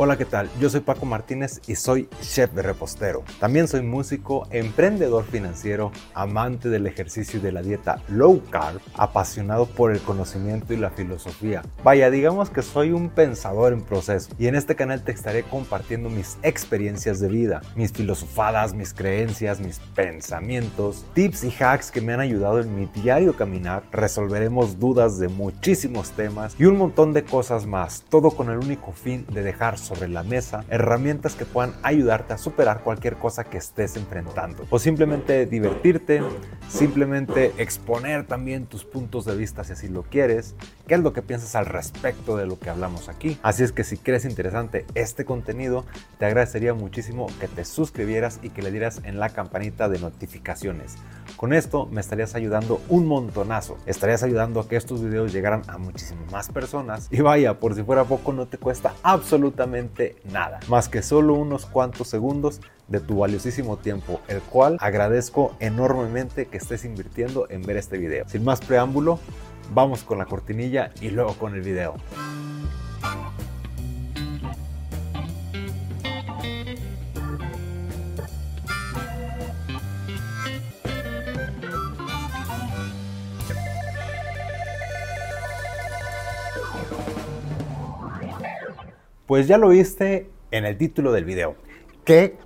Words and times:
Hola, 0.00 0.16
¿qué 0.16 0.24
tal? 0.24 0.48
Yo 0.60 0.70
soy 0.70 0.78
Paco 0.78 1.06
Martínez 1.06 1.60
y 1.66 1.74
soy 1.74 2.08
chef 2.20 2.52
de 2.52 2.62
repostero. 2.62 3.24
También 3.40 3.66
soy 3.66 3.82
músico, 3.82 4.46
emprendedor 4.52 5.24
financiero, 5.24 5.90
amante 6.14 6.68
del 6.68 6.86
ejercicio 6.86 7.40
y 7.40 7.42
de 7.42 7.50
la 7.50 7.62
dieta 7.62 8.00
low 8.06 8.40
carb, 8.48 8.80
apasionado 8.94 9.66
por 9.66 9.90
el 9.90 9.98
conocimiento 9.98 10.72
y 10.72 10.76
la 10.76 10.90
filosofía. 10.90 11.62
Vaya, 11.82 12.12
digamos 12.12 12.48
que 12.48 12.62
soy 12.62 12.92
un 12.92 13.08
pensador 13.08 13.72
en 13.72 13.82
proceso 13.82 14.30
y 14.38 14.46
en 14.46 14.54
este 14.54 14.76
canal 14.76 15.02
te 15.02 15.10
estaré 15.10 15.42
compartiendo 15.42 16.08
mis 16.08 16.38
experiencias 16.44 17.18
de 17.18 17.26
vida, 17.26 17.62
mis 17.74 17.90
filosofadas, 17.90 18.74
mis 18.74 18.94
creencias, 18.94 19.58
mis 19.58 19.80
pensamientos, 19.96 21.06
tips 21.12 21.42
y 21.42 21.52
hacks 21.58 21.90
que 21.90 22.02
me 22.02 22.12
han 22.12 22.20
ayudado 22.20 22.60
en 22.60 22.72
mi 22.76 22.86
diario 22.86 23.34
caminar. 23.34 23.82
Resolveremos 23.90 24.78
dudas 24.78 25.18
de 25.18 25.26
muchísimos 25.26 26.12
temas 26.12 26.54
y 26.56 26.66
un 26.66 26.76
montón 26.76 27.12
de 27.12 27.24
cosas 27.24 27.66
más, 27.66 28.04
todo 28.08 28.30
con 28.30 28.48
el 28.48 28.58
único 28.58 28.92
fin 28.92 29.26
de 29.32 29.42
dejar 29.42 29.76
sobre 29.88 30.08
la 30.08 30.22
mesa 30.22 30.64
herramientas 30.68 31.34
que 31.34 31.46
puedan 31.46 31.72
ayudarte 31.82 32.34
a 32.34 32.38
superar 32.38 32.82
cualquier 32.82 33.16
cosa 33.16 33.44
que 33.44 33.56
estés 33.56 33.96
enfrentando 33.96 34.66
o 34.68 34.78
simplemente 34.78 35.46
divertirte, 35.46 36.22
simplemente 36.68 37.52
exponer 37.56 38.26
también 38.26 38.66
tus 38.66 38.84
puntos 38.84 39.24
de 39.24 39.34
vista 39.34 39.64
si 39.64 39.72
así 39.72 39.88
lo 39.88 40.02
quieres, 40.02 40.54
qué 40.86 40.94
es 40.94 41.00
lo 41.00 41.12
que 41.12 41.22
piensas 41.22 41.54
al 41.54 41.66
respecto 41.66 42.36
de 42.36 42.46
lo 42.46 42.58
que 42.58 42.70
hablamos 42.70 43.08
aquí. 43.08 43.38
Así 43.42 43.62
es 43.62 43.72
que 43.72 43.84
si 43.84 43.96
crees 43.96 44.24
interesante 44.24 44.84
este 44.94 45.24
contenido, 45.24 45.86
te 46.18 46.26
agradecería 46.26 46.74
muchísimo 46.74 47.26
que 47.40 47.48
te 47.48 47.64
suscribieras 47.64 48.40
y 48.42 48.50
que 48.50 48.62
le 48.62 48.70
dieras 48.70 49.00
en 49.04 49.18
la 49.18 49.30
campanita 49.30 49.88
de 49.88 49.98
notificaciones. 49.98 50.96
Con 51.38 51.52
esto 51.52 51.86
me 51.86 52.00
estarías 52.00 52.34
ayudando 52.34 52.80
un 52.88 53.06
montonazo. 53.06 53.78
Estarías 53.86 54.24
ayudando 54.24 54.58
a 54.58 54.66
que 54.66 54.74
estos 54.74 55.04
videos 55.04 55.32
llegaran 55.32 55.62
a 55.68 55.78
muchísimas 55.78 56.32
más 56.32 56.48
personas. 56.48 57.06
Y 57.12 57.20
vaya, 57.20 57.60
por 57.60 57.76
si 57.76 57.84
fuera 57.84 58.02
poco, 58.02 58.32
no 58.32 58.48
te 58.48 58.58
cuesta 58.58 58.94
absolutamente 59.04 60.16
nada, 60.32 60.58
más 60.66 60.88
que 60.88 61.00
solo 61.00 61.34
unos 61.34 61.64
cuantos 61.64 62.08
segundos 62.08 62.60
de 62.88 62.98
tu 62.98 63.18
valiosísimo 63.18 63.76
tiempo, 63.76 64.20
el 64.26 64.40
cual 64.40 64.78
agradezco 64.80 65.54
enormemente 65.60 66.46
que 66.46 66.56
estés 66.56 66.84
invirtiendo 66.84 67.46
en 67.50 67.62
ver 67.62 67.76
este 67.76 67.98
video. 67.98 68.28
Sin 68.28 68.42
más 68.42 68.60
preámbulo, 68.60 69.20
vamos 69.72 70.02
con 70.02 70.18
la 70.18 70.26
cortinilla 70.26 70.90
y 71.00 71.10
luego 71.10 71.34
con 71.34 71.54
el 71.54 71.60
video. 71.60 71.94
Pues 89.28 89.46
ya 89.46 89.58
lo 89.58 89.68
viste 89.68 90.30
en 90.50 90.64
el 90.64 90.78
título 90.78 91.12
del 91.12 91.26
video. 91.26 91.54
¿Qué 92.06 92.38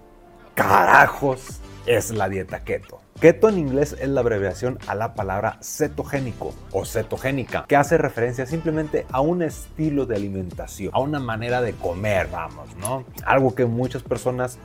carajos 0.56 1.60
es 1.86 2.10
la 2.10 2.28
dieta 2.28 2.64
keto? 2.64 3.00
Keto 3.20 3.48
en 3.48 3.58
inglés 3.58 3.94
es 4.00 4.08
la 4.08 4.18
abreviación 4.18 4.80
a 4.88 4.96
la 4.96 5.14
palabra 5.14 5.58
cetogénico 5.62 6.52
o 6.72 6.84
cetogénica, 6.84 7.66
que 7.68 7.76
hace 7.76 7.98
referencia 7.98 8.46
simplemente 8.46 9.06
a 9.12 9.20
un 9.20 9.42
estilo 9.42 10.06
de 10.06 10.16
alimentación, 10.16 10.90
a 10.92 10.98
una 10.98 11.20
manera 11.20 11.62
de 11.62 11.72
comer, 11.74 12.26
vamos, 12.32 12.74
¿no? 12.78 13.04
Algo 13.24 13.54
que 13.54 13.64
muchas 13.64 14.02
personas 14.02 14.58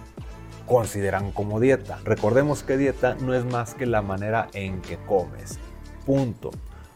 consideran 0.65 1.31
como 1.31 1.59
dieta. 1.59 1.99
Recordemos 2.03 2.63
que 2.63 2.77
dieta 2.77 3.13
no 3.13 3.35
es 3.35 3.45
más 3.45 3.75
que 3.75 3.85
la 3.85 4.01
manera 4.01 4.47
en 4.53 4.81
que 4.81 4.97
comes. 5.05 5.59
Punto. 6.03 6.49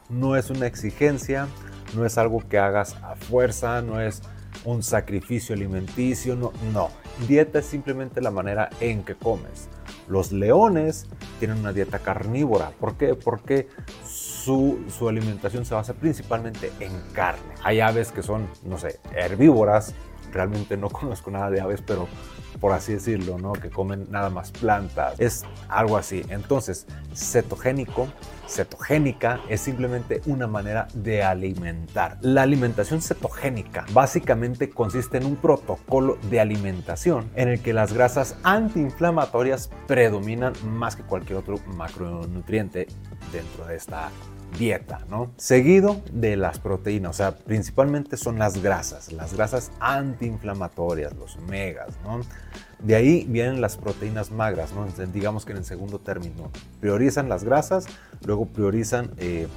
No 0.10 0.36
es 0.36 0.50
una 0.50 0.66
exigencia, 0.66 1.48
no 1.96 2.08
es 2.08 2.18
algo 2.18 2.42
que 2.50 2.58
hagas 2.58 2.96
a 3.04 3.16
fuerza, 3.16 3.84
no 3.84 4.02
es 4.02 4.24
un 4.66 4.84
sacrificio 4.84 5.56
alimenticio, 5.56 6.36
no, 6.36 6.52
no. 6.74 6.90
Dieta 7.28 7.60
es 7.60 7.66
simplemente 7.66 8.22
la 8.22 8.32
manera 8.32 8.70
en 8.80 9.04
que 9.04 9.16
comes. 9.16 9.70
Los 10.08 10.32
leones 10.32 11.08
tienen 11.40 11.60
una 11.60 11.74
dieta 11.74 12.00
carnívora. 12.00 12.72
¿Por 12.80 12.96
qué? 12.96 13.16
Porque 13.16 13.68
su, 14.06 14.84
su, 14.90 15.08
alimentación 15.08 15.66
se 15.66 15.74
basa 15.74 15.94
principalmente 15.94 16.72
en 16.80 16.92
carne. 17.14 17.54
Hay 17.64 17.80
aves 17.80 18.12
que 18.12 18.24
son, 18.24 18.48
no 18.64 18.78
sé, 18.78 19.00
herbívoras. 19.16 19.94
Realmente 20.32 20.78
no 20.78 20.90
conozco 20.92 21.32
nada 21.32 21.50
de 21.50 21.62
aves, 21.62 21.82
pero 21.86 22.08
por 22.60 22.74
así 22.74 22.94
decirlo, 22.94 23.38
¿no? 23.38 23.54
Que 23.54 23.70
comen 23.70 24.08
nada 24.10 24.30
más 24.30 24.52
plantas. 24.52 25.20
Es 25.20 25.44
algo 25.70 25.98
así. 25.98 26.24
Entonces, 26.30 26.88
cetogénico 27.14 28.08
cetogénica 28.52 29.40
es 29.50 29.62
simplemente 29.62 30.22
una 30.26 30.46
manera 30.48 30.88
de 30.94 31.24
alimentar. 31.24 32.18
La 32.22 32.44
alimentación 32.44 33.02
cetogénica 33.02 33.86
básicamente 33.94 34.70
consiste 34.70 35.18
en 35.18 35.26
un 35.26 35.36
protocolo 35.38 36.18
de 36.30 36.40
alimentación 36.40 37.32
en 37.36 37.50
el 37.50 37.62
que 37.62 37.74
las 37.74 37.94
grasas 37.94 38.36
antiinflamatorias 38.44 39.70
predominan 39.88 40.54
más 40.66 40.96
que 40.96 41.04
cualquier 41.04 41.40
otro 41.40 41.60
macronutriente 41.76 42.88
dentro 43.32 43.66
de 43.66 43.78
esta 43.78 44.10
dieta, 44.58 45.06
¿no? 45.10 45.32
Seguido 45.38 46.02
de 46.12 46.36
las 46.38 46.60
proteínas, 46.60 47.12
o 47.12 47.14
sea, 47.14 47.38
principalmente 47.38 48.18
son 48.18 48.40
las 48.40 48.62
grasas, 48.62 49.12
las 49.12 49.34
grasas 49.34 49.72
antiinflamatorias, 49.80 51.16
los 51.16 51.38
omegas, 51.38 51.90
¿no? 52.04 52.22
De 52.80 52.96
ahí 52.96 53.26
vienen 53.30 53.62
las 53.62 53.78
proteínas 53.78 54.32
magras, 54.32 54.74
¿no? 54.74 54.88
Digamos 55.08 55.46
que 55.46 55.52
en 55.52 55.60
el 55.60 55.66
segundo 55.66 56.00
término, 56.00 56.52
priorizan 56.80 57.30
las 57.30 57.44
grasas, 57.44 57.86
luego 58.26 58.46
priorizan 58.46 59.12
eh, 59.18 59.48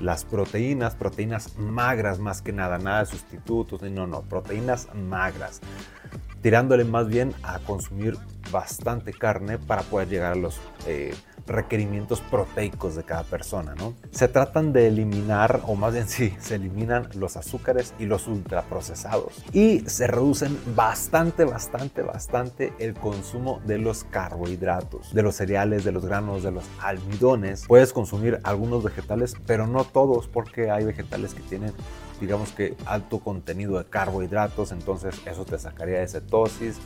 las 0.00 0.24
proteínas, 0.24 0.94
proteínas 0.94 1.56
magras 1.58 2.18
más 2.18 2.42
que 2.42 2.52
nada, 2.52 2.78
nada 2.78 3.00
de 3.00 3.06
sustitutos, 3.06 3.82
no, 3.82 4.06
no, 4.06 4.22
proteínas 4.22 4.88
magras, 4.94 5.60
tirándole 6.40 6.84
más 6.84 7.08
bien 7.08 7.34
a 7.42 7.58
consumir 7.60 8.16
bastante 8.50 9.12
carne 9.12 9.58
para 9.58 9.82
poder 9.82 10.08
llegar 10.08 10.32
a 10.32 10.36
los... 10.36 10.60
Eh, 10.86 11.14
requerimientos 11.46 12.20
proteicos 12.20 12.94
de 12.94 13.04
cada 13.04 13.24
persona, 13.24 13.74
¿no? 13.74 13.94
Se 14.10 14.28
tratan 14.28 14.72
de 14.72 14.88
eliminar, 14.88 15.62
o 15.66 15.74
más 15.74 15.92
bien 15.92 16.08
sí, 16.08 16.34
se 16.40 16.56
eliminan 16.56 17.08
los 17.14 17.36
azúcares 17.36 17.94
y 17.98 18.06
los 18.06 18.26
ultraprocesados 18.28 19.42
y 19.52 19.80
se 19.80 20.06
reducen 20.06 20.58
bastante, 20.74 21.44
bastante, 21.44 22.02
bastante 22.02 22.72
el 22.78 22.94
consumo 22.94 23.60
de 23.66 23.78
los 23.78 24.04
carbohidratos, 24.04 25.12
de 25.14 25.22
los 25.22 25.36
cereales, 25.36 25.84
de 25.84 25.92
los 25.92 26.06
granos, 26.06 26.42
de 26.42 26.52
los 26.52 26.64
almidones. 26.80 27.64
Puedes 27.66 27.92
consumir 27.92 28.40
algunos 28.44 28.82
vegetales, 28.82 29.34
pero 29.46 29.66
no 29.66 29.84
todos 29.84 30.28
porque 30.28 30.70
hay 30.70 30.84
vegetales 30.84 31.34
que 31.34 31.42
tienen 31.42 31.72
digamos 32.20 32.52
que 32.52 32.76
alto 32.86 33.18
contenido 33.18 33.78
de 33.78 33.84
carbohidratos, 33.84 34.70
entonces 34.70 35.20
eso 35.26 35.44
te 35.44 35.58
sacaría 35.58 35.98
de 35.98 36.06
cetosis. 36.06 36.76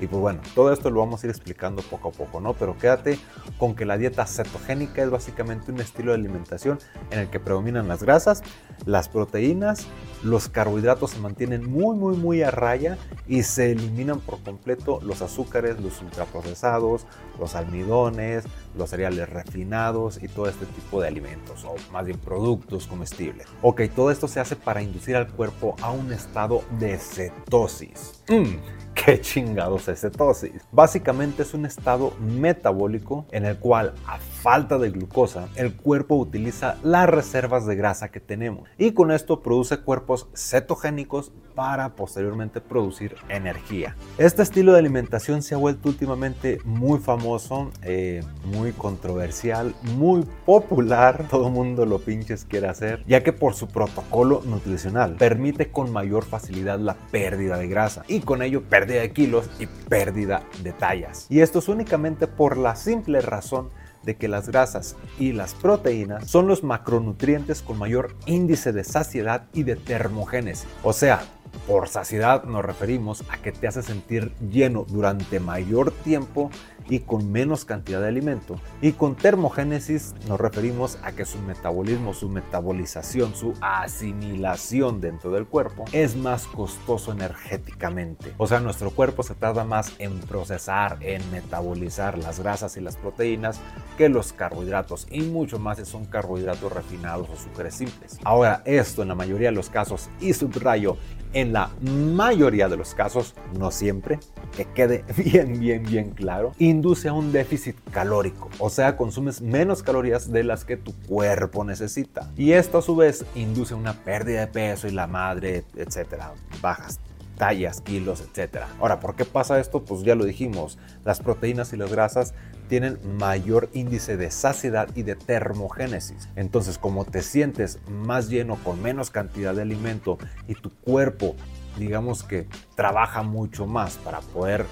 Y 0.00 0.06
pues 0.06 0.20
bueno, 0.20 0.40
todo 0.54 0.72
esto 0.72 0.90
lo 0.90 1.00
vamos 1.00 1.22
a 1.22 1.26
ir 1.26 1.30
explicando 1.30 1.82
poco 1.82 2.10
a 2.10 2.12
poco, 2.12 2.40
¿no? 2.40 2.54
Pero 2.54 2.76
quédate 2.78 3.18
con 3.58 3.74
que 3.74 3.84
la 3.84 3.98
dieta 3.98 4.26
cetogénica 4.26 5.02
es 5.02 5.10
básicamente 5.10 5.72
un 5.72 5.80
estilo 5.80 6.12
de 6.12 6.18
alimentación 6.18 6.78
en 7.10 7.20
el 7.20 7.28
que 7.28 7.40
predominan 7.40 7.88
las 7.88 8.02
grasas, 8.02 8.42
las 8.86 9.08
proteínas, 9.08 9.86
los 10.22 10.48
carbohidratos 10.48 11.12
se 11.12 11.18
mantienen 11.18 11.68
muy, 11.70 11.96
muy, 11.96 12.16
muy 12.16 12.42
a 12.42 12.50
raya 12.50 12.96
y 13.26 13.42
se 13.42 13.72
eliminan 13.72 14.20
por 14.20 14.40
completo 14.42 15.00
los 15.02 15.22
azúcares, 15.22 15.80
los 15.80 16.00
ultraprocesados, 16.00 17.06
los 17.38 17.54
almidones, 17.54 18.44
los 18.78 18.90
cereales 18.90 19.28
refinados 19.28 20.22
y 20.22 20.28
todo 20.28 20.48
este 20.48 20.64
tipo 20.66 21.00
de 21.00 21.08
alimentos, 21.08 21.64
o 21.64 21.74
más 21.92 22.06
bien 22.06 22.18
productos 22.18 22.86
comestibles. 22.86 23.46
Ok, 23.62 23.82
todo 23.94 24.10
esto 24.10 24.28
se 24.28 24.40
hace 24.40 24.56
para 24.56 24.80
inducir 24.82 25.16
al 25.16 25.28
cuerpo 25.28 25.76
a 25.82 25.90
un 25.90 26.12
estado 26.12 26.62
de 26.78 26.96
cetosis. 26.98 28.22
Mm. 28.28 28.56
¿Qué 28.94 29.20
chingados 29.20 29.88
es 29.88 30.00
cetosis? 30.00 30.66
Básicamente 30.72 31.42
es 31.42 31.54
un 31.54 31.66
estado 31.66 32.12
metabólico 32.18 33.26
en 33.30 33.44
el 33.44 33.56
cual 33.58 33.94
a 34.06 34.18
falta 34.18 34.76
de 34.78 34.90
glucosa 34.90 35.48
el 35.54 35.74
cuerpo 35.76 36.16
utiliza 36.16 36.76
las 36.82 37.08
reservas 37.08 37.64
de 37.66 37.76
grasa 37.76 38.10
que 38.10 38.20
tenemos 38.20 38.68
y 38.76 38.92
con 38.92 39.12
esto 39.12 39.40
produce 39.40 39.78
cuerpos 39.78 40.28
cetogénicos 40.34 41.32
para 41.58 41.88
posteriormente 41.88 42.60
producir 42.60 43.16
energía. 43.28 43.96
Este 44.16 44.42
estilo 44.42 44.74
de 44.74 44.78
alimentación 44.78 45.42
se 45.42 45.56
ha 45.56 45.58
vuelto 45.58 45.88
últimamente 45.88 46.60
muy 46.64 47.00
famoso, 47.00 47.72
eh, 47.82 48.22
muy 48.44 48.70
controversial, 48.70 49.74
muy 49.96 50.22
popular. 50.46 51.26
Todo 51.30 51.48
el 51.48 51.52
mundo 51.52 51.84
lo 51.84 51.98
pinches 51.98 52.44
quiere 52.44 52.68
hacer, 52.68 53.02
ya 53.08 53.24
que 53.24 53.32
por 53.32 53.54
su 53.54 53.66
protocolo 53.66 54.40
nutricional 54.44 55.16
permite 55.16 55.72
con 55.72 55.90
mayor 55.90 56.24
facilidad 56.24 56.78
la 56.78 56.94
pérdida 56.94 57.56
de 57.56 57.66
grasa 57.66 58.04
y 58.06 58.20
con 58.20 58.42
ello 58.42 58.62
pérdida 58.62 59.00
de 59.00 59.12
kilos 59.12 59.50
y 59.58 59.66
pérdida 59.66 60.44
de 60.62 60.72
tallas. 60.72 61.26
Y 61.28 61.40
esto 61.40 61.58
es 61.58 61.66
únicamente 61.66 62.28
por 62.28 62.56
la 62.56 62.76
simple 62.76 63.20
razón 63.20 63.70
de 64.04 64.16
que 64.16 64.28
las 64.28 64.48
grasas 64.48 64.96
y 65.18 65.32
las 65.32 65.54
proteínas 65.54 66.30
son 66.30 66.46
los 66.46 66.62
macronutrientes 66.62 67.62
con 67.62 67.78
mayor 67.78 68.14
índice 68.26 68.72
de 68.72 68.84
saciedad 68.84 69.48
y 69.52 69.64
de 69.64 69.76
termogénesis. 69.76 70.68
O 70.82 70.92
sea, 70.92 71.20
Por 71.68 71.86
saciedad 71.86 72.44
nos 72.44 72.64
referimos 72.64 73.22
a 73.28 73.36
que 73.36 73.52
te 73.52 73.68
hace 73.68 73.82
sentir 73.82 74.32
lleno 74.40 74.86
durante 74.88 75.38
mayor 75.38 75.90
tiempo 75.90 76.50
y 76.88 77.00
con 77.00 77.30
menos 77.30 77.66
cantidad 77.66 78.00
de 78.00 78.08
alimento. 78.08 78.58
Y 78.80 78.92
con 78.92 79.16
termogénesis 79.16 80.14
nos 80.26 80.40
referimos 80.40 80.98
a 81.02 81.12
que 81.12 81.26
su 81.26 81.38
metabolismo, 81.40 82.14
su 82.14 82.30
metabolización, 82.30 83.34
su 83.34 83.52
asimilación 83.60 85.02
dentro 85.02 85.30
del 85.30 85.46
cuerpo 85.46 85.84
es 85.92 86.16
más 86.16 86.46
costoso 86.46 87.12
energéticamente. 87.12 88.32
O 88.38 88.46
sea, 88.46 88.60
nuestro 88.60 88.90
cuerpo 88.90 89.22
se 89.22 89.34
tarda 89.34 89.64
más 89.64 89.92
en 89.98 90.20
procesar, 90.20 90.96
en 91.02 91.30
metabolizar 91.30 92.16
las 92.16 92.40
grasas 92.40 92.78
y 92.78 92.80
las 92.80 92.96
proteínas 92.96 93.60
que 93.98 94.08
los 94.08 94.32
carbohidratos 94.32 95.06
y 95.10 95.20
mucho 95.20 95.58
más 95.58 95.76
si 95.76 95.84
son 95.84 96.06
carbohidratos 96.06 96.72
refinados 96.72 97.28
o 97.28 97.34
azúcares 97.34 97.74
simples. 97.74 98.18
Ahora, 98.24 98.62
esto 98.64 99.02
en 99.02 99.08
la 99.08 99.14
mayoría 99.14 99.48
de 99.48 99.54
los 99.54 99.68
casos 99.68 100.08
y 100.18 100.32
subrayo 100.32 100.96
en 101.34 101.52
la 101.52 101.57
mayoría 101.80 102.68
de 102.68 102.76
los 102.76 102.94
casos, 102.94 103.34
no 103.58 103.70
siempre, 103.70 104.18
que 104.56 104.64
quede 104.66 105.04
bien, 105.16 105.58
bien, 105.58 105.82
bien 105.82 106.10
claro, 106.10 106.52
induce 106.58 107.08
a 107.08 107.12
un 107.12 107.32
déficit 107.32 107.76
calórico, 107.90 108.48
o 108.58 108.70
sea, 108.70 108.96
consumes 108.96 109.40
menos 109.40 109.82
calorías 109.82 110.30
de 110.30 110.44
las 110.44 110.64
que 110.64 110.76
tu 110.76 110.92
cuerpo 111.06 111.64
necesita. 111.64 112.30
Y 112.36 112.52
esto 112.52 112.78
a 112.78 112.82
su 112.82 112.96
vez 112.96 113.24
induce 113.34 113.74
una 113.74 113.92
pérdida 113.92 114.40
de 114.40 114.46
peso 114.48 114.88
y 114.88 114.92
la 114.92 115.06
madre, 115.06 115.64
etcétera, 115.76 116.32
bajas 116.60 117.00
tallas, 117.38 117.80
kilos, 117.80 118.20
etcétera. 118.20 118.68
Ahora, 118.80 119.00
¿por 119.00 119.14
qué 119.14 119.24
pasa 119.24 119.58
esto? 119.60 119.84
Pues 119.84 120.02
ya 120.02 120.14
lo 120.14 120.24
dijimos, 120.24 120.76
las 121.04 121.20
proteínas 121.20 121.72
y 121.72 121.76
las 121.76 121.90
grasas 121.90 122.34
tienen 122.68 122.98
mayor 123.18 123.70
índice 123.72 124.16
de 124.16 124.30
saciedad 124.30 124.88
y 124.94 125.02
de 125.02 125.16
termogénesis. 125.16 126.28
Entonces, 126.36 126.78
como 126.78 127.04
te 127.04 127.22
sientes 127.22 127.80
más 127.88 128.28
lleno 128.28 128.56
con 128.62 128.80
menos 128.82 129.10
cantidad 129.10 129.54
de 129.54 129.62
alimento 129.62 130.18
y 130.46 130.54
tu 130.54 130.70
cuerpo, 130.70 131.34
digamos 131.78 132.22
que 132.22 132.46
trabaja 132.76 133.22
mucho 133.22 133.66
más 133.66 133.96
para 133.96 134.20
poder 134.20 134.66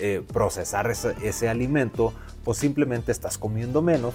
eh, 0.00 0.22
procesar 0.32 0.90
ese 0.90 1.48
alimento, 1.48 2.14
pues 2.44 2.58
simplemente 2.58 3.12
estás 3.12 3.38
comiendo 3.38 3.82
menos 3.82 4.14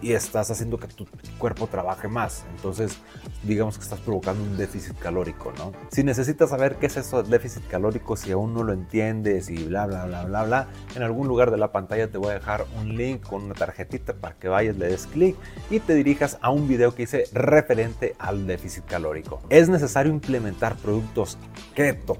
y 0.00 0.12
estás 0.12 0.50
haciendo 0.50 0.78
que 0.78 0.88
tu 0.88 1.06
cuerpo 1.38 1.66
trabaje 1.66 2.08
más. 2.08 2.44
Entonces, 2.56 2.98
digamos 3.42 3.78
que 3.78 3.84
estás 3.84 4.00
provocando 4.00 4.42
un 4.42 4.56
déficit 4.56 4.96
calórico, 4.98 5.52
¿no? 5.58 5.72
Si 5.90 6.04
necesitas 6.04 6.50
saber 6.50 6.76
qué 6.76 6.86
es 6.86 6.96
eso 6.96 7.22
del 7.22 7.30
déficit 7.30 7.66
calórico, 7.68 8.16
si 8.16 8.32
aún 8.32 8.54
no 8.54 8.62
lo 8.62 8.72
entiendes 8.72 9.50
y 9.50 9.64
bla, 9.64 9.86
bla, 9.86 10.06
bla, 10.06 10.24
bla, 10.24 10.44
bla, 10.44 10.68
en 10.94 11.02
algún 11.02 11.28
lugar 11.28 11.50
de 11.50 11.56
la 11.56 11.72
pantalla 11.72 12.10
te 12.10 12.18
voy 12.18 12.30
a 12.30 12.34
dejar 12.34 12.66
un 12.80 12.96
link 12.96 13.22
con 13.22 13.44
una 13.44 13.54
tarjetita 13.54 14.14
para 14.14 14.34
que 14.34 14.48
vayas, 14.48 14.76
le 14.76 14.88
des 14.88 15.06
clic 15.06 15.36
y 15.70 15.80
te 15.80 15.94
dirijas 15.94 16.38
a 16.40 16.50
un 16.50 16.68
video 16.68 16.94
que 16.94 17.04
hice 17.04 17.24
referente 17.32 18.14
al 18.18 18.46
déficit 18.46 18.84
calórico. 18.84 19.40
Es 19.50 19.68
necesario 19.68 20.12
implementar 20.12 20.76
productos 20.76 21.38
keto 21.74 22.18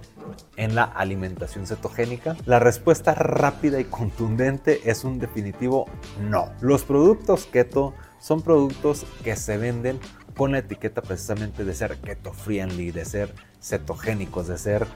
en 0.57 0.75
la 0.75 0.85
alimentación 0.85 1.67
cetogénica? 1.67 2.37
La 2.47 2.59
respuesta 2.59 3.15
rápida 3.15 3.81
y 3.81 3.85
contundente 3.85 4.91
es 4.91 5.05
un 5.05 5.19
definitivo 5.19 5.87
no. 6.21 6.53
Los 6.61 6.85
productos 6.85 7.47
keto 7.47 7.95
son 8.21 8.43
productos 8.43 9.07
que 9.25 9.37
se 9.37 9.57
venden 9.57 10.01
con 10.37 10.53
la 10.53 10.59
etiqueta 10.59 11.03
precisamente 11.03 11.65
de 11.65 11.75
ser 11.75 11.97
keto 11.99 12.33
friendly, 12.33 12.91
de 12.91 13.05
ser 13.05 13.35
cetogénicos, 13.61 14.49
de 14.49 14.59
ser 14.59 14.87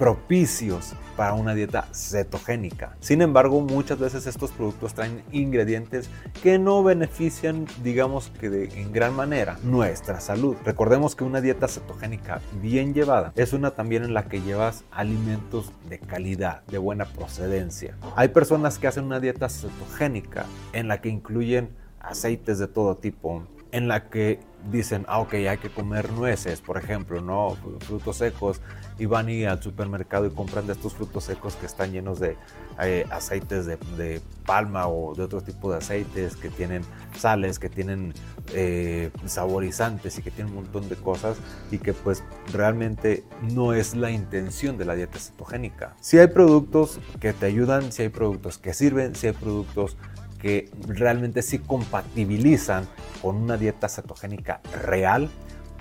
propicios 0.00 0.94
para 1.14 1.34
una 1.34 1.54
dieta 1.54 1.86
cetogénica. 1.92 2.96
Sin 3.00 3.20
embargo, 3.20 3.60
muchas 3.60 3.98
veces 3.98 4.26
estos 4.26 4.50
productos 4.50 4.94
traen 4.94 5.22
ingredientes 5.30 6.08
que 6.42 6.58
no 6.58 6.82
benefician, 6.82 7.66
digamos 7.84 8.32
que 8.40 8.70
en 8.76 8.92
gran 8.92 9.14
manera, 9.14 9.58
nuestra 9.62 10.18
salud. 10.20 10.56
Recordemos 10.64 11.14
que 11.14 11.24
una 11.24 11.42
dieta 11.42 11.68
cetogénica 11.68 12.40
bien 12.62 12.94
llevada 12.94 13.34
es 13.36 13.52
una 13.52 13.72
también 13.72 14.02
en 14.02 14.14
la 14.14 14.24
que 14.26 14.40
llevas 14.40 14.84
alimentos 14.90 15.70
de 15.90 15.98
calidad, 15.98 16.62
de 16.68 16.78
buena 16.78 17.04
procedencia. 17.04 17.94
Hay 18.16 18.28
personas 18.28 18.78
que 18.78 18.86
hacen 18.86 19.04
una 19.04 19.20
dieta 19.20 19.50
cetogénica 19.50 20.46
en 20.72 20.88
la 20.88 21.02
que 21.02 21.10
incluyen 21.10 21.76
aceites 22.00 22.58
de 22.58 22.68
todo 22.68 22.96
tipo, 22.96 23.42
en 23.70 23.86
la 23.86 24.08
que 24.08 24.40
dicen, 24.70 25.04
ah, 25.08 25.20
ok, 25.20 25.34
hay 25.34 25.58
que 25.58 25.70
comer 25.70 26.12
nueces, 26.12 26.60
por 26.60 26.76
ejemplo, 26.76 27.20
¿no? 27.20 27.56
Frutos 27.80 28.16
secos, 28.16 28.60
y 28.98 29.06
van 29.06 29.28
y 29.28 29.44
al 29.44 29.62
supermercado 29.62 30.26
y 30.26 30.30
compran 30.30 30.66
de 30.66 30.74
estos 30.74 30.94
frutos 30.94 31.24
secos 31.24 31.56
que 31.56 31.66
están 31.66 31.92
llenos 31.92 32.20
de 32.20 32.36
eh, 32.82 33.06
aceites 33.10 33.66
de, 33.66 34.20
palma 34.44 34.88
o 34.88 35.14
de 35.14 35.22
otro 35.22 35.42
tipo 35.42 35.70
de 35.70 35.78
aceites, 35.78 36.36
que 36.36 36.48
tienen 36.50 36.82
sales, 37.16 37.58
que 37.58 37.68
tienen 37.68 38.12
eh, 38.52 39.10
saborizantes 39.26 40.18
y 40.18 40.22
que 40.22 40.30
tienen 40.30 40.52
un 40.52 40.64
montón 40.64 40.88
de 40.88 40.96
cosas 40.96 41.38
y 41.70 41.78
que 41.78 41.92
pues 41.92 42.24
realmente 42.52 43.24
no 43.52 43.74
es 43.74 43.94
la 43.94 44.10
intención 44.10 44.76
de 44.76 44.84
la 44.84 44.94
dieta 44.94 45.18
cetogénica. 45.18 45.94
Si 46.00 46.18
hay 46.18 46.26
productos 46.26 46.98
que 47.20 47.32
te 47.32 47.46
ayudan, 47.46 47.92
si 47.92 48.02
hay 48.02 48.08
productos 48.08 48.58
que 48.58 48.74
sirven, 48.74 49.14
si 49.14 49.28
hay 49.28 49.32
productos 49.34 49.96
que 50.40 50.70
realmente 50.86 51.42
sí 51.42 51.58
compatibilizan 51.58 52.86
con 53.22 53.36
una 53.36 53.56
dieta 53.56 53.88
cetogénica 53.88 54.60
real, 54.82 55.30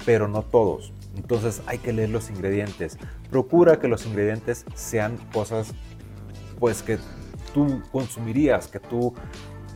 pero 0.05 0.27
no 0.27 0.43
todos. 0.43 0.93
Entonces 1.15 1.61
hay 1.65 1.79
que 1.79 1.93
leer 1.93 2.09
los 2.09 2.29
ingredientes. 2.29 2.97
Procura 3.29 3.79
que 3.79 3.87
los 3.87 4.05
ingredientes 4.05 4.65
sean 4.75 5.17
cosas 5.33 5.73
pues 6.59 6.83
que 6.83 6.97
tú 7.53 7.81
consumirías, 7.91 8.67
que 8.67 8.79
tú 8.79 9.13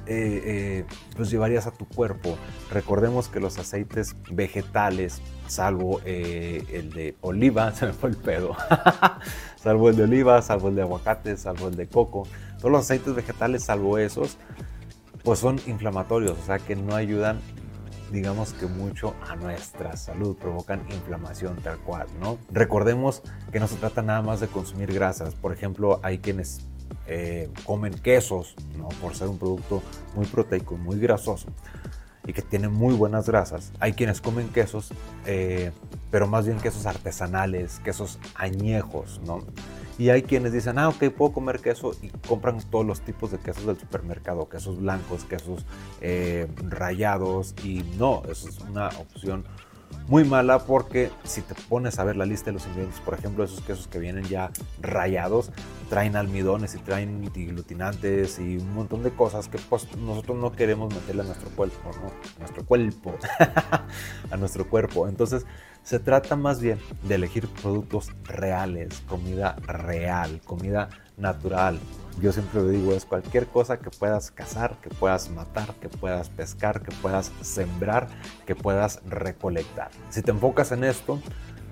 eh, 0.06 0.42
eh, 0.46 0.86
pues 1.16 1.32
llevarías 1.32 1.66
a 1.66 1.72
tu 1.72 1.88
cuerpo. 1.88 2.38
Recordemos 2.72 3.30
que 3.30 3.40
los 3.40 3.58
aceites 3.58 4.16
vegetales, 4.30 5.22
salvo 5.48 6.02
eh, 6.04 6.66
el 6.74 6.92
de 6.92 7.16
oliva, 7.22 7.72
se 7.76 7.88
me 7.88 7.94
fue 7.94 8.10
el 8.10 8.18
pedo, 8.18 8.56
salvo 9.56 9.90
el 9.90 9.96
de 9.96 10.04
oliva, 10.04 10.42
salvo 10.42 10.70
el 10.70 10.76
de 10.76 10.82
aguacate, 10.82 11.38
salvo 11.38 11.70
el 11.70 11.78
de 11.78 11.88
coco, 11.88 12.28
todos 12.58 12.72
los 12.72 12.82
aceites 12.82 13.16
vegetales, 13.16 13.64
salvo 13.64 13.98
esos, 13.98 14.38
pues 15.24 15.40
son 15.40 15.60
inflamatorios, 15.68 16.38
o 16.38 16.46
sea 16.46 16.60
que 16.60 16.76
no 16.76 16.96
ayudan 16.96 17.40
digamos 18.14 18.54
que 18.54 18.68
mucho 18.68 19.16
a 19.28 19.36
nuestra 19.36 19.98
salud, 19.98 20.38
provocan 20.38 20.86
inflamación 20.92 21.58
tal 21.58 21.80
cual, 21.80 22.06
¿no? 22.22 22.38
Recordemos 22.52 23.24
que 23.52 23.60
no 23.60 23.68
se 23.68 23.76
trata 23.76 24.04
nada 24.04 24.22
más 24.22 24.40
de 24.40 24.48
consumir 24.48 24.94
grasas, 24.94 25.34
por 25.34 25.52
ejemplo, 25.52 26.00
hay 26.04 26.20
quienes 26.20 26.62
eh, 27.08 27.50
comen 27.66 27.94
quesos, 27.94 28.56
¿no? 28.78 28.88
Por 29.02 29.16
ser 29.16 29.28
un 29.30 29.40
producto 29.40 29.82
muy 30.16 30.28
proteico, 30.28 30.78
muy 30.78 31.00
grasoso 31.00 31.48
y 32.26 32.34
que 32.34 32.42
tiene 32.42 32.70
muy 32.70 32.94
buenas 32.94 33.28
grasas. 33.28 33.74
Hay 33.80 33.94
quienes 33.94 34.22
comen 34.22 34.48
quesos, 34.50 34.94
eh, 35.26 35.72
pero 36.12 36.28
más 36.28 36.46
bien 36.46 36.60
quesos 36.60 36.86
artesanales, 36.86 37.80
quesos 37.84 38.20
añejos, 38.36 39.20
¿no? 39.26 39.40
Y 39.98 40.10
hay 40.10 40.24
quienes 40.24 40.52
dicen, 40.52 40.80
ah, 40.80 40.90
ok, 40.90 41.10
puedo 41.10 41.34
comer 41.34 41.60
queso 41.60 41.92
y 42.02 42.10
compran 42.28 42.60
todos 42.70 42.86
los 42.86 43.02
tipos 43.02 43.32
de 43.32 43.38
quesos 43.38 43.66
del 43.66 43.78
supermercado, 43.78 44.50
quesos 44.50 44.80
blancos, 44.80 45.24
quesos 45.26 45.66
eh, 46.02 46.48
rayados 46.70 47.54
y 47.64 47.84
no, 47.98 48.24
eso 48.30 48.50
es 48.50 48.60
una 48.60 48.88
opción 48.88 49.46
muy 50.08 50.24
mala 50.24 50.60
porque 50.60 51.12
si 51.24 51.42
te 51.42 51.56
pones 51.70 52.00
a 52.00 52.04
ver 52.04 52.16
la 52.16 52.26
lista 52.26 52.48
de 52.48 52.54
los 52.54 52.66
ingredientes, 52.68 53.00
por 53.02 53.14
ejemplo, 53.14 53.44
esos 53.44 53.62
quesos 53.62 53.88
que 53.88 54.00
vienen 54.00 54.26
ya 54.26 54.52
rayados, 54.82 55.52
traen 55.90 56.16
almidones 56.16 56.76
y 56.76 56.80
traen 56.80 57.24
glutinantes 57.34 58.40
y 58.40 58.58
un 58.58 58.74
montón 58.74 59.04
de 59.04 59.12
cosas 59.12 59.48
que 59.48 59.58
pues, 59.58 59.88
nosotros 59.98 60.38
no 60.38 60.52
queremos 60.52 60.94
meterle 60.94 61.22
a 61.24 61.26
nuestro 61.26 61.50
cuerpo, 61.52 61.92
¿no? 62.02 62.12
Nuestro 62.40 62.66
cuerpo, 62.66 63.16
a 64.32 64.38
nuestro 64.38 64.70
cuerpo. 64.70 65.08
Entonces, 65.08 65.46
se 65.84 66.00
trata 66.00 66.36
más 66.36 66.62
bien 66.62 66.80
de 67.04 67.16
elegir 67.16 67.48
productos 67.48 68.12
reales, 68.24 69.04
comida 69.08 69.56
real, 69.66 70.42
comida 70.46 70.90
natural. 71.18 71.80
Yo 72.22 72.32
siempre 72.32 72.64
digo, 72.70 72.94
es 72.94 73.06
cualquier 73.06 73.48
cosa 73.48 73.80
que 73.80 73.90
puedas 73.90 74.32
cazar, 74.32 74.78
que 74.82 74.90
puedas 74.90 75.30
matar, 75.30 75.74
que 75.76 75.90
puedas 75.90 76.30
pescar, 76.30 76.82
que 76.82 76.92
puedas 77.02 77.32
sembrar, 77.42 78.08
que 78.46 78.56
puedas 78.56 79.02
recolectar. 79.06 79.90
Si 80.10 80.22
te 80.22 80.32
enfocas 80.32 80.72
en 80.72 80.84
esto, 80.84 81.20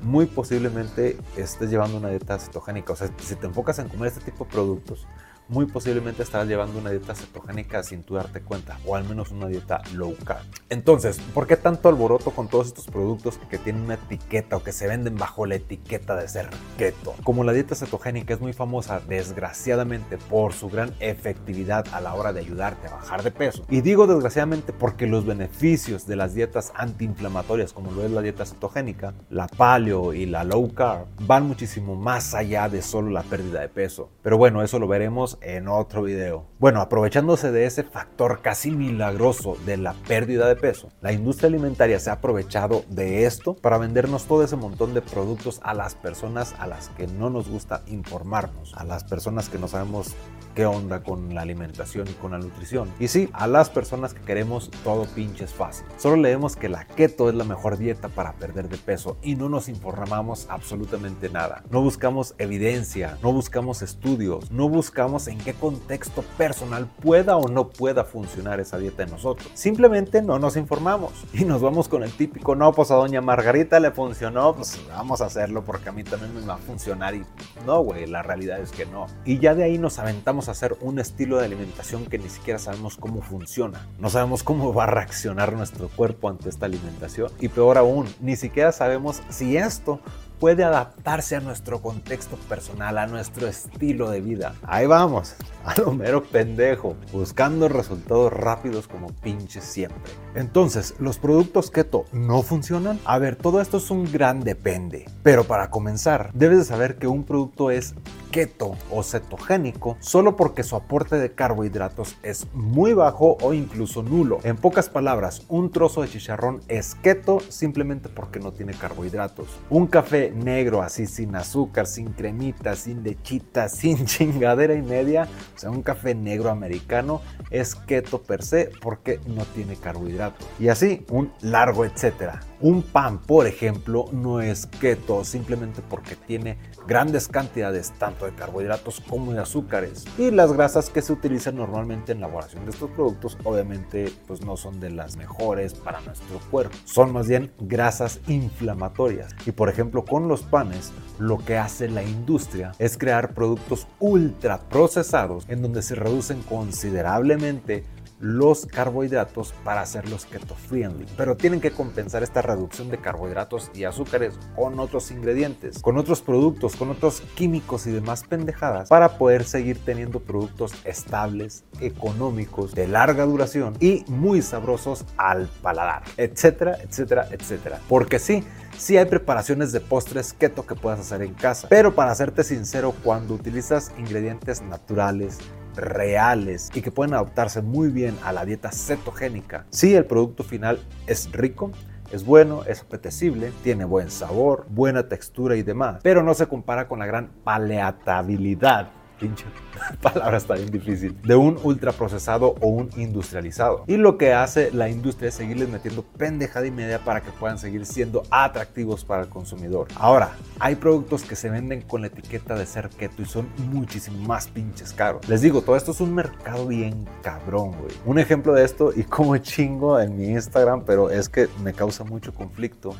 muy 0.02 0.26
posiblemente 0.26 1.18
estés 1.38 1.70
llevando 1.70 1.98
una 1.98 2.10
dieta 2.10 2.40
cetogénica. 2.40 2.94
O 2.94 2.96
sea, 2.96 3.10
si 3.18 3.36
te 3.36 3.46
enfocas 3.46 3.80
en 3.80 3.88
comer 3.88 4.08
este 4.08 4.32
tipo 4.32 4.46
de 4.46 4.52
productos, 4.52 5.08
muy 5.51 5.65
posiblemente 5.65 6.24
estarás 6.24 6.48
llevando 6.48 6.79
una 6.79 6.89
dieta 6.91 7.13
cetogénica 7.13 7.84
sin 7.84 8.03
tú 8.03 8.15
darte 8.15 8.41
cuenta, 8.41 8.79
o 8.86 8.96
al 8.96 9.03
menos 9.03 9.31
una 9.31 9.48
dieta 9.48 9.81
low 9.93 10.15
carb. 10.24 10.46
Entonces, 10.70 11.20
¿por 11.34 11.46
qué 11.46 11.58
tanto 11.58 11.89
alboroto 11.89 12.31
con 12.31 12.48
todos 12.48 12.67
estos 12.67 12.86
productos 12.86 13.38
que 13.50 13.58
tienen 13.58 13.84
una 13.84 13.96
etiqueta 13.96 14.55
o 14.55 14.63
que 14.63 14.72
se 14.72 14.88
venden 14.88 15.17
bajo 15.17 15.46
la 15.46 15.55
etiqueta 15.55 16.15
de 16.15 16.29
ser 16.29 16.50
keto? 16.77 17.15
Como 17.24 17.43
la 17.43 17.51
dieta 17.51 17.75
cetogénica 17.75 18.34
es 18.34 18.39
muy 18.39 18.53
famosa, 18.53 19.01
desgraciadamente, 19.10 20.17
por 20.17 20.53
su 20.53 20.70
gran 20.70 20.93
efectividad 21.01 21.86
a 21.91 22.00
la 22.00 22.13
hora 22.13 22.31
de 22.31 22.39
ayudarte 22.39 22.88
a 22.88 22.91
bajar 22.91 23.22
de 23.22 23.31
peso. 23.31 23.65
Y 23.70 23.81
digo 23.81 24.08
desgraciadamente 24.08 24.72
porque 24.72 25.05
los 25.05 25.25
beneficios 25.25 26.08
de 26.08 26.15
las 26.15 26.34
dietas 26.34 26.72
antiinflamatorias, 26.75 27.74
como 27.74 27.91
lo 27.91 28.05
es 28.05 28.12
la 28.12 28.22
dieta 28.22 28.46
cetogénica, 28.46 29.13
la 29.29 29.48
paleo 29.48 30.13
y 30.13 30.25
la 30.25 30.46
low 30.46 30.74
carb, 30.74 31.08
van 31.20 31.46
muchísimo 31.46 31.98
más 31.98 32.34
allá 32.34 32.70
de 32.70 32.81
solo 32.81 33.10
la 33.10 33.24
pérdida 33.24 33.60
de 33.60 33.67
peso. 33.67 34.10
Pero 34.22 34.38
bueno, 34.38 34.63
eso 34.63 34.79
lo 34.79 34.88
veremos 34.88 35.38
en 35.42 35.68
otro 35.68 36.04
video. 36.04 36.50
Bueno, 36.62 36.80
aprovechándose 36.80 37.51
de 37.51 37.65
ese 37.65 37.82
factor 37.82 38.44
casi 38.44 38.70
milagroso 38.70 39.58
de 39.65 39.77
la 39.77 39.94
pérdida 39.94 40.48
de 40.48 40.56
peso, 40.56 40.89
la 41.01 41.12
industria 41.12 41.48
alimentaria 41.48 42.00
se 42.00 42.12
ha 42.12 42.13
aprovechado 42.13 42.86
de 42.88 43.25
esto 43.25 43.56
para 43.56 43.80
vendernos 43.80 44.25
todo 44.25 44.44
ese 44.44 44.58
montón 44.58 44.94
de 44.94 45.01
productos 45.01 45.60
a 45.63 45.74
las 45.74 45.96
personas 45.96 46.53
a 46.60 46.68
las 46.68 46.89
que 46.89 47.08
no 47.08 47.32
nos 47.32 47.50
gusta 47.50 47.82
informarnos, 47.88 48.75
a 48.75 48.84
las 48.84 49.03
personas 49.03 49.50
que 49.50 49.58
no 49.58 49.68
sabemos 49.68 50.13
qué 50.53 50.65
onda 50.65 51.01
con 51.01 51.34
la 51.34 51.41
alimentación 51.41 52.08
y 52.08 52.13
con 52.13 52.32
la 52.32 52.38
nutrición. 52.38 52.91
Y 53.00 53.08
sí, 53.08 53.30
a 53.34 53.48
las 53.48 53.72
personas 53.72 54.13
que 54.13 54.22
queremos 54.22 54.70
todo 54.84 55.06
pinches 55.06 55.53
fácil. 55.53 55.88
Solo 55.98 56.18
leemos 56.18 56.56
que 56.56 56.70
la 56.70 56.86
keto 56.86 57.30
es 57.30 57.36
la 57.36 57.44
mejor 57.44 57.77
dieta 57.77 58.10
para 58.10 58.34
perder 58.34 58.70
de 58.70 58.77
peso 58.77 59.18
y 59.24 59.36
no 59.36 59.50
nos 59.50 59.70
informamos 59.70 60.46
absolutamente 60.50 61.30
nada. 61.30 61.63
No 61.72 61.82
buscamos 61.82 62.36
evidencia, 62.38 63.18
no 63.24 63.32
buscamos 63.34 63.82
estudios, 63.82 64.51
no 64.51 64.70
buscamos 64.70 65.27
en 65.27 65.39
qué 65.39 65.53
contexto 65.53 66.24
personal 66.51 66.86
pueda 67.01 67.38
o 67.38 67.48
no 67.48 67.70
pueda 67.70 68.03
funcionar 68.03 68.60
esa 68.60 68.77
dieta 68.77 69.03
en 69.03 69.12
nosotros. 69.12 69.50
Simplemente 69.53 70.22
no 70.22 70.38
nos 70.38 70.58
informamos 70.58 71.13
y 71.31 71.46
nos 71.46 71.62
vamos 71.62 71.88
con 71.88 72.03
el 72.03 72.12
típico, 72.12 72.55
no, 72.55 72.74
pues 72.74 72.91
a 72.91 72.96
doña 72.96 73.22
Margarita 73.22 73.79
le 73.79 73.91
funcionó, 73.91 74.53
pues 74.53 74.77
vamos 74.89 75.22
a 75.22 75.27
hacerlo 75.27 75.63
porque 75.63 75.88
a 75.88 75.91
mí 75.93 76.03
también 76.03 76.36
me 76.36 76.46
va 76.46 76.55
a 76.55 76.58
funcionar 76.58 77.15
y 77.15 77.24
no, 77.65 77.79
güey, 77.79 78.05
la 78.05 78.22
realidad 78.22 78.60
es 78.60 78.72
que 78.72 78.86
no. 78.86 79.05
Y 79.24 79.39
ya 79.39 79.55
de 79.55 79.63
ahí 79.63 79.77
nos 79.77 79.98
aventamos 79.98 80.50
a 80.50 80.51
hacer 80.51 80.75
un 80.81 81.00
estilo 81.00 81.38
de 81.38 81.46
alimentación 81.46 82.05
que 82.05 82.17
ni 82.17 82.27
siquiera 82.27 82.60
sabemos 82.60 82.98
cómo 82.98 83.22
funciona. 83.22 83.88
No 83.98 84.10
sabemos 84.10 84.43
cómo 84.43 84.74
va 84.74 84.84
a 84.84 84.88
reaccionar 84.88 85.53
nuestro 85.53 85.88
cuerpo 85.88 86.27
ante 86.27 86.50
esta 86.50 86.65
alimentación. 86.65 87.31
Y 87.39 87.48
peor 87.48 87.77
aún, 87.77 88.13
ni 88.20 88.36
siquiera 88.36 88.74
sabemos 88.74 89.22
si 89.29 89.55
esto 89.55 90.01
puede 90.42 90.64
adaptarse 90.64 91.36
a 91.36 91.40
nuestro 91.40 91.84
contexto 91.84 92.36
personal, 92.50 92.98
a 92.98 93.06
nuestro 93.06 93.48
estilo 93.48 94.10
de 94.10 94.22
vida. 94.22 94.56
Ahí 94.64 94.88
vamos, 94.88 95.36
a 95.64 95.80
lo 95.80 95.92
mero 95.92 96.24
pendejo, 96.24 96.96
buscando 97.14 97.70
resultados 97.70 98.34
rápidos 98.34 98.88
como 98.88 99.10
pinches 99.22 99.64
siempre. 99.64 100.12
Entonces, 100.34 100.96
¿los 100.98 101.20
productos 101.20 101.70
keto 101.70 102.06
no 102.12 102.42
funcionan? 102.42 103.00
A 103.06 103.20
ver, 103.20 103.36
todo 103.36 103.62
esto 103.62 103.78
es 103.78 103.92
un 103.92 104.12
gran 104.12 104.40
depende. 104.40 105.06
Pero 105.22 105.44
para 105.44 105.70
comenzar, 105.70 106.32
debes 106.34 106.58
de 106.58 106.66
saber 106.66 106.96
que 106.98 107.06
un 107.06 107.24
producto 107.24 107.70
es 107.70 107.94
keto 108.32 108.76
o 108.90 109.04
cetogénico 109.04 109.98
solo 110.00 110.36
porque 110.36 110.64
su 110.64 110.76
aporte 110.76 111.18
de 111.18 111.34
carbohidratos 111.34 112.16
es 112.24 112.48
muy 112.54 112.94
bajo 112.94 113.38
o 113.42 113.54
incluso 113.54 114.02
nulo. 114.02 114.40
En 114.44 114.58
pocas 114.58 114.90
palabras, 114.90 115.44
un 115.50 115.72
trozo 115.72 116.02
de 116.02 116.10
chicharrón 116.10 116.62
es 116.68 116.96
keto 116.96 117.40
simplemente 117.50 118.10
porque 118.10 118.40
no 118.40 118.54
tiene 118.54 118.74
carbohidratos. 118.74 119.48
Un 119.70 119.88
café 119.88 120.32
negro 120.32 120.82
así 120.82 121.06
sin 121.06 121.36
azúcar, 121.36 121.88
sin 121.88 122.14
cremita, 122.14 122.76
sin 122.76 123.04
lechita, 123.04 123.70
sin 123.70 124.06
chingadera 124.06 124.74
y 124.74 124.82
media, 124.82 125.28
o 125.56 125.60
sea, 125.60 125.70
un 125.70 125.84
café 125.84 126.16
negro 126.16 126.50
americano 126.50 127.22
es 127.50 127.76
keto 127.76 128.22
per 128.22 128.44
se 128.44 128.72
porque 128.82 129.20
no 129.28 129.46
tiene 129.46 129.76
carbohidratos. 129.76 130.48
Y 130.60 130.70
así, 130.70 131.06
un 131.10 131.32
largo 131.42 131.86
etcétera. 131.86 132.40
Un 132.63 132.84
pan, 132.84 133.18
por 133.18 133.48
ejemplo, 133.48 134.06
no 134.12 134.39
es 134.39 134.68
keto 134.68 135.24
simplemente 135.25 135.82
porque 135.82 136.15
tiene 136.15 136.60
grandes 136.88 137.27
cantidades 137.27 137.91
tanto 137.98 138.25
de 138.25 138.36
carbohidratos 138.36 139.01
como 139.01 139.34
de 139.34 139.39
azúcares. 139.39 140.06
Y 140.20 140.30
las 140.30 140.53
grasas 140.53 140.91
que 140.91 141.01
se 141.01 141.12
utilizan 141.12 141.56
normalmente 141.56 142.12
en 142.12 142.22
la 142.22 142.27
elaboración 142.27 142.65
de 142.65 142.72
estos 142.72 142.91
productos 142.91 143.36
obviamente 143.44 144.13
pues 144.27 144.46
no 144.46 144.58
son 144.58 144.80
de 144.80 144.91
las 144.91 145.18
mejores 145.18 145.74
para 145.74 146.01
nuestro 146.01 146.39
cuerpo. 146.51 146.77
Son 146.86 147.12
más 147.12 147.27
bien 147.27 147.51
grasas 147.60 148.20
inflamatorias. 148.27 149.36
Y 149.48 149.53
por 149.53 149.68
ejemplo 149.68 150.06
con 150.06 150.27
los 150.27 150.44
panes 150.44 150.91
lo 151.18 151.39
que 151.39 151.58
hace 151.58 151.89
la 151.89 152.03
industria 152.03 152.74
es 152.77 152.96
crear 152.96 153.34
productos 153.34 153.88
ultra 154.00 154.60
procesados 154.70 155.46
en 155.48 155.63
donde 155.63 155.82
se 155.82 155.96
reducen 155.96 156.44
considerablemente 156.44 157.86
los 158.22 158.66
carbohidratos 158.66 159.54
para 159.63 159.82
hacerlos 159.82 160.25
keto 160.25 160.56
friendly. 160.56 161.06
Pero 161.18 161.36
tienen 161.36 161.60
que 161.60 161.72
compensar 161.72 162.24
esta 162.24 162.42
reducción 162.42 162.90
de 162.90 162.98
carbohidratos 162.98 163.72
y 163.74 163.84
azúcares 163.84 164.40
con 164.56 164.80
otros 164.80 165.12
ingredientes, 165.12 165.80
con 165.82 165.98
otros 165.98 166.22
productos, 166.22 166.75
con 166.75 166.92
otros 166.92 167.22
químicos 167.36 167.88
y 167.88 167.92
demás 167.92 168.24
pendejadas 168.24 168.90
para 168.90 169.18
poder 169.18 169.44
seguir 169.44 169.84
teniendo 169.84 170.20
productos 170.20 170.74
estables, 170.86 171.63
económicos, 171.80 172.74
de 172.75 172.88
larga 172.88 173.25
duración 173.25 173.75
y 173.80 174.06
muy 174.08 174.42
sabrosos 174.42 175.06
al 175.18 175.48
paladar, 175.62 176.04
etcétera, 176.18 176.78
etcétera, 176.82 177.28
etcétera. 177.32 177.80
Porque 177.90 178.20
sí, 178.20 178.44
sí 178.78 178.98
hay 178.98 179.06
preparaciones 179.06 179.72
de 179.72 179.80
postres 179.80 180.34
keto 180.34 180.66
que 180.66 180.75
puedas 180.75 181.00
hacer 181.00 181.22
en 181.24 181.34
casa, 181.34 181.68
pero 181.70 181.96
para 181.96 182.13
serte 182.16 182.44
sincero, 182.44 182.94
cuando 183.04 183.34
utilizas 183.34 183.92
ingredientes 183.98 184.62
naturales, 184.62 185.40
reales 185.75 186.70
y 186.74 186.82
que 186.82 186.92
pueden 186.92 187.13
adaptarse 187.13 187.62
muy 187.62 187.90
bien 187.90 188.18
a 188.24 188.32
la 188.32 188.46
dieta 188.46 188.72
cetogénica. 188.72 189.66
Si 189.70 189.96
el 189.96 190.06
producto 190.06 190.44
final 190.44 190.80
es 191.08 191.32
rico, 191.32 191.72
es 192.12 192.25
bueno, 192.25 192.63
es 192.68 192.82
apetecible, 192.82 193.51
tiene 193.63 193.86
buen 193.86 194.10
sabor, 194.12 194.66
buena 194.70 195.08
textura 195.08 195.56
y 195.56 195.63
demás, 195.63 196.00
pero 196.04 196.24
no 196.24 196.34
se 196.34 196.48
compara 196.48 196.88
con 196.88 197.00
la 197.00 197.06
gran 197.06 197.30
paleatabilidad 197.44 198.90
pinche 199.22 199.46
palabra 200.01 200.38
está 200.38 200.56
bien 200.56 200.72
difícil, 200.72 201.16
de 201.22 201.36
un 201.36 201.60
ultraprocesado 201.63 202.56
o 202.60 202.68
un 202.68 202.90
industrializado. 202.98 203.84
Y 203.88 203.98
lo 203.98 204.18
que 204.18 204.34
hace 204.34 204.72
la 204.72 204.90
industria 204.90 205.30
es 205.30 205.36
seguirles 205.36 205.70
metiendo 205.70 206.04
pendejada 206.04 206.66
y 206.66 206.72
media 206.72 207.00
para 207.00 207.22
que 207.22 207.32
puedan 207.32 207.58
seguir 207.58 207.86
siendo 207.86 208.24
atractivos 208.32 209.06
para 209.06 209.24
el 209.24 209.30
consumidor. 209.30 209.88
Ahora, 209.96 210.32
hay 210.60 210.75
productos 210.75 211.24
que 211.24 211.36
se 211.36 211.50
venden 211.50 211.82
con 211.82 212.01
la 212.01 212.08
etiqueta 212.08 212.56
de 212.56 212.66
ser 212.66 212.90
keto 212.90 213.22
y 213.22 213.25
son 213.25 213.48
muchísimo 213.72 214.18
más 214.28 214.48
pinches 214.48 214.92
caros. 214.92 215.28
Les 215.30 215.42
digo, 215.42 215.62
todo 215.62 215.75
esto 215.75 215.92
es 215.92 216.01
un 216.01 216.13
mercado 216.13 216.68
bien 216.68 217.08
cabrón, 217.22 217.72
güey. 217.72 217.94
Un 218.06 218.20
ejemplo 218.20 218.54
de 218.54 218.66
esto, 218.66 218.92
y 218.96 219.04
como 219.04 219.38
chingo 219.38 220.00
en 220.00 220.18
mi 220.18 220.30
Instagram, 220.30 220.84
pero 220.86 221.10
es 221.10 221.30
que 221.30 221.48
me 221.63 221.74
causa 221.74 222.04
mucho 222.04 222.34
conflicto 222.34 222.96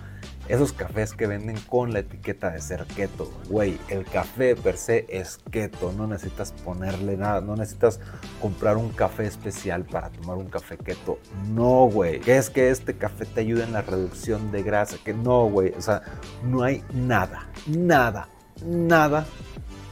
esos 0.52 0.74
cafés 0.74 1.14
que 1.14 1.28
venden 1.28 1.58
con 1.62 1.94
la 1.94 2.00
etiqueta 2.00 2.50
de 2.50 2.60
ser 2.60 2.86
keto. 2.86 3.32
Güey, 3.50 3.80
el 3.88 4.04
café 4.04 4.58
per 4.58 4.76
se 4.76 5.06
es 5.08 5.40
keto, 5.50 5.94
no 5.94 6.08
necesitas 6.08 6.52
ponerle 6.52 7.16
nada, 7.16 7.40
no 7.40 7.56
necesitas 7.56 8.02
comprar 8.42 8.76
un 8.76 8.90
café 8.90 9.26
especial 9.26 9.86
para 9.86 10.10
tomar 10.10 10.36
un 10.36 10.50
café 10.50 10.78
keto. 10.78 11.20
No, 11.48 11.86
güey. 11.86 12.20
¿Qué 12.20 12.38
es 12.38 12.50
que 12.50 12.70
este 12.70 12.98
café 12.98 13.26
te 13.26 13.40
ayuda 13.40 13.64
en 13.64 13.72
la 13.72 13.82
reducción 13.82 14.52
de 14.52 14.62
grasa? 14.62 14.98
Que 15.06 15.14
no, 15.14 15.46
güey. 15.46 15.74
O 15.78 15.82
sea, 15.82 16.02
no 16.44 16.64
hay 16.64 16.84
nada, 16.94 17.48
nada, 17.68 18.28
nada 18.66 19.26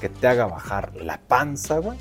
que 0.01 0.09
te 0.09 0.27
haga 0.27 0.45
bajar 0.45 0.93
la 0.97 1.21
panza, 1.21 1.79
güey. 1.79 1.97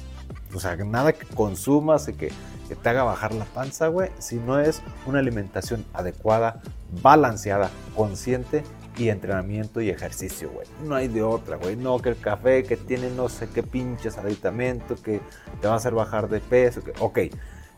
O 0.52 0.58
sea, 0.58 0.74
nada 0.76 1.12
que 1.12 1.26
consumas 1.26 2.08
y 2.08 2.14
que 2.14 2.32
que 2.68 2.76
te 2.76 2.88
haga 2.90 3.02
bajar 3.02 3.34
la 3.34 3.46
panza, 3.46 3.88
güey, 3.88 4.10
si 4.18 4.36
no 4.36 4.60
es 4.60 4.82
una 5.06 5.20
alimentación 5.20 5.84
adecuada, 5.94 6.60
balanceada, 7.02 7.70
consciente 7.96 8.62
y 8.96 9.10
entrenamiento 9.10 9.80
y 9.80 9.90
ejercicio, 9.90 10.50
güey. 10.50 10.66
No 10.84 10.94
hay 10.94 11.08
de 11.08 11.22
otra, 11.22 11.56
güey. 11.56 11.76
No, 11.76 11.98
que 12.00 12.10
el 12.10 12.18
café 12.18 12.64
que 12.64 12.76
tiene 12.76 13.10
no 13.10 13.28
sé 13.28 13.48
qué 13.48 13.62
pinches 13.62 14.18
aditamento 14.18 14.96
que 14.96 15.20
te 15.60 15.68
va 15.68 15.74
a 15.74 15.76
hacer 15.76 15.94
bajar 15.94 16.28
de 16.28 16.40
peso. 16.40 16.82
Que, 16.82 16.92
ok, 16.98 17.18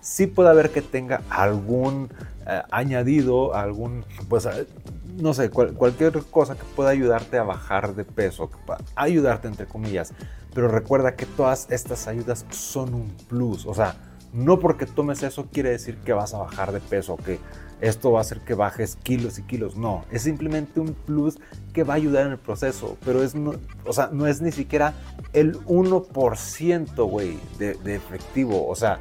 sí 0.01 0.27
puede 0.27 0.49
haber 0.49 0.71
que 0.71 0.83
tenga 0.83 1.23
algún 1.29 2.11
eh, 2.47 2.63
añadido, 2.71 3.55
algún, 3.55 4.05
pues, 4.29 4.47
eh, 4.47 4.67
no 5.17 5.35
sé, 5.35 5.51
cualquier 5.51 6.13
cosa 6.31 6.55
que 6.55 6.65
pueda 6.75 6.91
ayudarte 6.91 7.37
a 7.37 7.43
bajar 7.43 7.95
de 7.95 8.05
peso, 8.05 8.51
que 8.51 8.57
ayudarte 8.97 9.49
entre 9.49 9.67
comillas. 9.67 10.15
Pero 10.55 10.69
recuerda 10.69 11.15
que 11.15 11.27
todas 11.27 11.71
estas 11.71 12.09
ayudas 12.09 12.47
son 12.51 12.95
un 12.95 13.09
plus, 13.29 13.67
o 13.67 13.75
sea, 13.75 13.97
no 14.33 14.59
porque 14.59 14.87
tomes 14.87 15.23
eso 15.23 15.49
quiere 15.53 15.71
decir 15.71 15.99
que 15.99 16.13
vas 16.13 16.35
a 16.35 16.39
bajar 16.39 16.73
de 16.73 16.81
peso, 16.81 17.17
que 17.17 17.39
esto 17.81 18.13
va 18.13 18.19
a 18.19 18.23
hacer 18.23 18.41
que 18.41 18.55
bajes 18.55 18.97
kilos 19.03 19.39
y 19.39 19.43
kilos. 19.43 19.77
No, 19.77 20.05
es 20.11 20.23
simplemente 20.23 20.81
un 20.81 20.95
plus 20.95 21.39
que 21.73 21.85
va 21.85 21.95
a 21.95 21.97
ayudar 21.97 22.27
en 22.27 22.33
el 22.33 22.39
proceso, 22.39 22.97
pero 23.05 23.23
es 23.23 23.35
no, 23.35 23.55
o 23.85 23.93
sea, 23.93 24.11
no 24.13 24.27
es 24.27 24.41
ni 24.41 24.53
siquiera 24.53 24.95
el 25.33 25.59
1%, 25.65 27.09
güey, 27.09 27.39
de, 27.59 27.75
de 27.75 27.95
efectivo. 27.95 28.67
O 28.69 28.75
sea, 28.75 29.01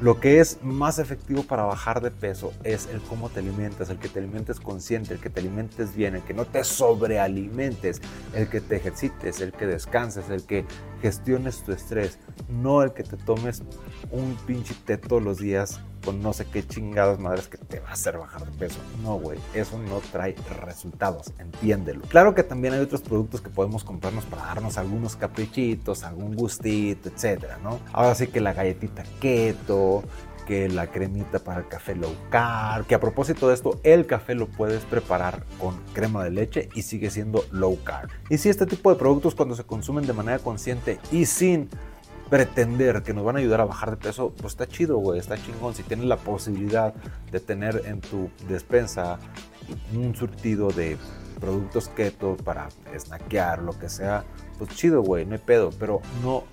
lo 0.00 0.20
que 0.20 0.38
es 0.38 0.62
más 0.62 1.00
efectivo 1.00 1.42
para 1.42 1.64
bajar 1.64 2.00
de 2.00 2.12
peso 2.12 2.52
es 2.62 2.86
el 2.92 3.00
cómo 3.00 3.30
te 3.30 3.40
alimentas, 3.40 3.90
el 3.90 3.98
que 3.98 4.08
te 4.08 4.20
alimentes 4.20 4.60
consciente, 4.60 5.14
el 5.14 5.20
que 5.20 5.28
te 5.28 5.40
alimentes 5.40 5.96
bien, 5.96 6.14
el 6.14 6.22
que 6.22 6.34
no 6.34 6.44
te 6.44 6.62
sobrealimentes, 6.62 8.00
el 8.32 8.48
que 8.48 8.60
te 8.60 8.76
ejercites, 8.76 9.40
el 9.40 9.50
que 9.50 9.66
descanses, 9.66 10.30
el 10.30 10.44
que 10.44 10.64
gestiones 11.02 11.64
tu 11.64 11.72
estrés, 11.72 12.18
no 12.48 12.84
el 12.84 12.92
que 12.92 13.02
te 13.02 13.16
tomes 13.16 13.64
un 14.12 14.36
pinche 14.46 14.74
té 14.84 14.98
todos 14.98 15.20
los 15.20 15.38
días 15.38 15.80
con 16.08 16.22
no 16.22 16.32
sé 16.32 16.46
qué 16.46 16.66
chingadas 16.66 17.18
madres 17.18 17.48
que 17.48 17.58
te 17.58 17.80
va 17.80 17.90
a 17.90 17.92
hacer 17.92 18.16
bajar 18.16 18.42
de 18.46 18.58
peso. 18.58 18.78
No, 19.02 19.16
güey, 19.16 19.38
eso 19.52 19.78
no 19.78 20.00
trae 20.10 20.34
resultados, 20.64 21.34
entiéndelo. 21.38 22.00
Claro 22.08 22.34
que 22.34 22.42
también 22.42 22.72
hay 22.72 22.80
otros 22.80 23.02
productos 23.02 23.42
que 23.42 23.50
podemos 23.50 23.84
comprarnos 23.84 24.24
para 24.24 24.46
darnos 24.46 24.78
algunos 24.78 25.16
caprichitos, 25.16 26.04
algún 26.04 26.34
gustito, 26.34 27.10
etcétera, 27.10 27.58
¿no? 27.62 27.78
Ahora 27.92 28.14
sí 28.14 28.28
que 28.28 28.40
la 28.40 28.54
galletita 28.54 29.04
keto, 29.20 30.02
que 30.46 30.70
la 30.70 30.86
cremita 30.86 31.40
para 31.40 31.60
el 31.60 31.68
café 31.68 31.94
low 31.94 32.14
carb, 32.30 32.86
que 32.86 32.94
a 32.94 33.00
propósito 33.00 33.48
de 33.48 33.54
esto, 33.54 33.78
el 33.82 34.06
café 34.06 34.34
lo 34.34 34.46
puedes 34.46 34.84
preparar 34.84 35.44
con 35.60 35.76
crema 35.92 36.24
de 36.24 36.30
leche 36.30 36.70
y 36.72 36.80
sigue 36.80 37.10
siendo 37.10 37.44
low 37.50 37.78
carb. 37.84 38.08
Y 38.30 38.38
si 38.38 38.48
este 38.48 38.64
tipo 38.64 38.88
de 38.88 38.96
productos 38.96 39.34
cuando 39.34 39.54
se 39.54 39.64
consumen 39.64 40.06
de 40.06 40.14
manera 40.14 40.38
consciente 40.38 40.98
y 41.12 41.26
sin 41.26 41.68
pretender 42.30 43.02
que 43.02 43.14
nos 43.14 43.24
van 43.24 43.36
a 43.36 43.38
ayudar 43.38 43.60
a 43.60 43.64
bajar 43.64 43.90
de 43.90 43.96
peso, 43.96 44.32
pues 44.36 44.52
está 44.52 44.66
chido, 44.66 44.98
güey, 44.98 45.18
está 45.18 45.36
chingón. 45.36 45.74
Si 45.74 45.82
tienes 45.82 46.06
la 46.06 46.16
posibilidad 46.16 46.94
de 47.30 47.40
tener 47.40 47.82
en 47.86 48.00
tu 48.00 48.30
despensa 48.48 49.18
un 49.94 50.14
surtido 50.14 50.68
de 50.68 50.96
productos 51.40 51.88
keto 51.88 52.36
para 52.36 52.68
snackear, 52.96 53.62
lo 53.62 53.78
que 53.78 53.88
sea, 53.88 54.24
pues 54.58 54.70
chido, 54.70 55.02
güey, 55.02 55.24
no 55.24 55.34
hay 55.34 55.40
pedo. 55.40 55.70
Pero 55.78 56.00
no 56.22 56.44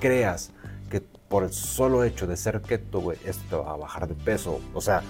creas 0.00 0.50
que 0.90 1.00
por 1.00 1.44
el 1.44 1.52
solo 1.52 2.04
hecho 2.04 2.26
de 2.26 2.36
ser 2.36 2.60
keto, 2.62 3.00
güey, 3.00 3.18
esto 3.24 3.42
te 3.48 3.56
va 3.56 3.72
a 3.72 3.76
bajar 3.76 4.08
de 4.08 4.14
peso. 4.14 4.60
O 4.74 4.80
sea, 4.80 5.02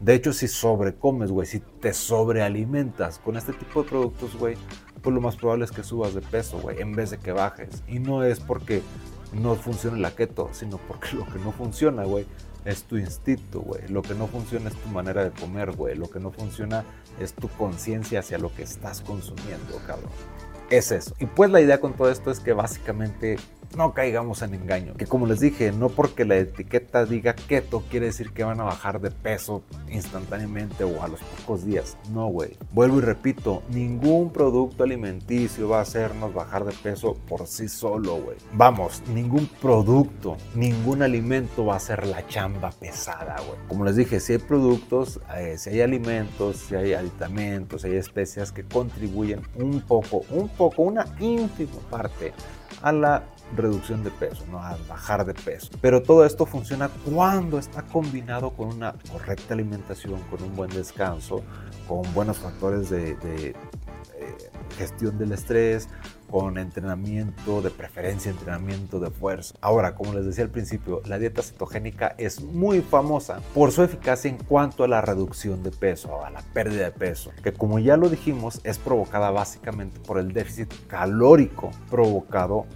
de 0.00 0.14
hecho, 0.14 0.32
si 0.32 0.48
sobrecomes, 0.48 1.30
güey, 1.30 1.46
si 1.46 1.60
te 1.60 1.94
sobrealimentas 1.94 3.18
con 3.18 3.36
este 3.36 3.52
tipo 3.54 3.82
de 3.82 3.88
productos, 3.88 4.36
güey, 4.36 4.56
pues 5.00 5.14
lo 5.14 5.20
más 5.20 5.36
probable 5.36 5.64
es 5.64 5.70
que 5.70 5.82
subas 5.82 6.14
de 6.14 6.20
peso, 6.20 6.58
güey, 6.58 6.80
en 6.80 6.94
vez 6.94 7.10
de 7.10 7.18
que 7.18 7.32
bajes. 7.32 7.82
Y 7.88 8.00
no 8.00 8.24
es 8.24 8.40
porque 8.40 8.82
no 9.34 9.54
funcione 9.56 9.98
la 9.98 10.14
keto, 10.14 10.50
sino 10.52 10.78
porque 10.78 11.12
lo 11.12 11.26
que 11.26 11.38
no 11.38 11.52
funciona, 11.52 12.04
güey, 12.04 12.26
es 12.64 12.84
tu 12.84 12.96
instinto, 12.96 13.60
güey. 13.60 13.88
Lo 13.88 14.02
que 14.02 14.14
no 14.14 14.26
funciona 14.26 14.70
es 14.70 14.76
tu 14.76 14.88
manera 14.88 15.24
de 15.24 15.30
comer, 15.30 15.72
güey. 15.72 15.96
Lo 15.96 16.08
que 16.08 16.20
no 16.20 16.30
funciona 16.30 16.84
es 17.20 17.34
tu 17.34 17.48
conciencia 17.48 18.20
hacia 18.20 18.38
lo 18.38 18.54
que 18.54 18.62
estás 18.62 19.00
consumiendo, 19.02 19.76
cabrón. 19.86 20.10
Es 20.70 20.90
eso. 20.90 21.14
Y 21.18 21.26
pues 21.26 21.50
la 21.50 21.60
idea 21.60 21.80
con 21.80 21.94
todo 21.94 22.10
esto 22.10 22.30
es 22.30 22.40
que 22.40 22.52
básicamente 22.52 23.36
no 23.76 23.92
caigamos 23.92 24.42
en 24.42 24.54
engaño. 24.54 24.94
Que 24.94 25.06
como 25.06 25.26
les 25.26 25.40
dije, 25.40 25.72
no 25.72 25.88
porque 25.88 26.24
la 26.24 26.36
etiqueta 26.36 27.04
diga 27.04 27.34
keto 27.34 27.82
quiere 27.90 28.06
decir 28.06 28.32
que 28.32 28.44
van 28.44 28.60
a 28.60 28.64
bajar 28.64 29.00
de 29.00 29.10
peso 29.10 29.62
instantáneamente 29.90 30.84
o 30.84 31.02
a 31.02 31.08
los 31.08 31.20
pocos 31.20 31.64
días. 31.64 31.96
No, 32.10 32.28
güey. 32.28 32.56
Vuelvo 32.72 32.98
y 32.98 33.02
repito, 33.02 33.62
ningún 33.70 34.30
producto 34.32 34.84
alimenticio 34.84 35.68
va 35.68 35.78
a 35.78 35.82
hacernos 35.82 36.34
bajar 36.34 36.64
de 36.64 36.72
peso 36.72 37.14
por 37.28 37.46
sí 37.46 37.68
solo, 37.68 38.16
güey. 38.16 38.36
Vamos, 38.52 39.02
ningún 39.08 39.46
producto, 39.60 40.36
ningún 40.54 41.02
alimento 41.02 41.66
va 41.66 41.76
a 41.76 41.80
ser 41.80 42.06
la 42.06 42.26
chamba 42.26 42.70
pesada, 42.70 43.36
güey. 43.46 43.58
Como 43.68 43.84
les 43.84 43.96
dije, 43.96 44.20
si 44.20 44.34
hay 44.34 44.38
productos, 44.38 45.20
eh, 45.36 45.56
si 45.58 45.70
hay 45.70 45.80
alimentos, 45.80 46.56
si 46.56 46.74
hay 46.74 46.94
aditamentos, 46.94 47.82
si 47.82 47.88
hay 47.88 47.96
especias 47.96 48.52
que 48.52 48.64
contribuyen 48.64 49.42
un 49.56 49.80
poco, 49.80 50.22
un 50.30 50.48
poco, 50.48 50.82
una 50.82 51.06
ínfima 51.20 51.78
parte 51.90 52.32
a 52.82 52.92
la 52.92 53.24
reducción 53.56 54.04
de 54.04 54.10
peso, 54.10 54.44
¿no? 54.50 54.58
a 54.58 54.76
bajar 54.88 55.24
de 55.24 55.34
peso. 55.34 55.70
Pero 55.80 56.02
todo 56.02 56.24
esto 56.24 56.46
funciona 56.46 56.88
cuando 56.88 57.58
está 57.58 57.82
combinado 57.82 58.50
con 58.50 58.68
una 58.68 58.94
correcta 59.10 59.54
alimentación, 59.54 60.20
con 60.30 60.42
un 60.42 60.54
buen 60.54 60.70
descanso, 60.70 61.42
con 61.88 62.02
buenos 62.14 62.38
factores 62.38 62.90
de, 62.90 63.16
eh, 63.22 63.54
gestión 64.76 65.18
del 65.18 65.32
estrés, 65.32 65.88
con 66.30 66.58
entrenamiento, 66.58 67.62
de 67.62 67.70
preferencia 67.70 68.30
entrenamiento 68.30 68.98
de 68.98 69.10
fuerza. 69.10 69.54
Ahora, 69.60 69.94
como 69.94 70.14
les 70.14 70.26
decía 70.26 70.42
al 70.42 70.50
principio, 70.50 71.00
la 71.06 71.18
dieta 71.18 71.42
cetogénica 71.42 72.14
es 72.18 72.42
muy 72.42 72.80
famosa 72.80 73.40
por 73.54 73.70
su 73.70 73.82
eficacia 73.82 74.30
en 74.30 74.38
cuanto 74.38 74.82
a 74.82 74.88
la 74.88 75.00
reducción 75.00 75.62
de 75.62 75.70
peso, 75.70 76.24
a 76.24 76.30
la 76.30 76.42
pérdida 76.52 76.86
de 76.86 76.90
peso, 76.90 77.30
que 77.42 77.52
como 77.52 77.78
ya 77.78 77.96
lo 77.96 78.08
dijimos 78.08 78.60
es 78.64 78.78
provocada 78.78 79.30
básicamente 79.30 80.00
por 80.00 80.18
el 80.18 80.32
déficit 80.32 80.72
calórico 80.88 81.70
provocado 81.88 82.66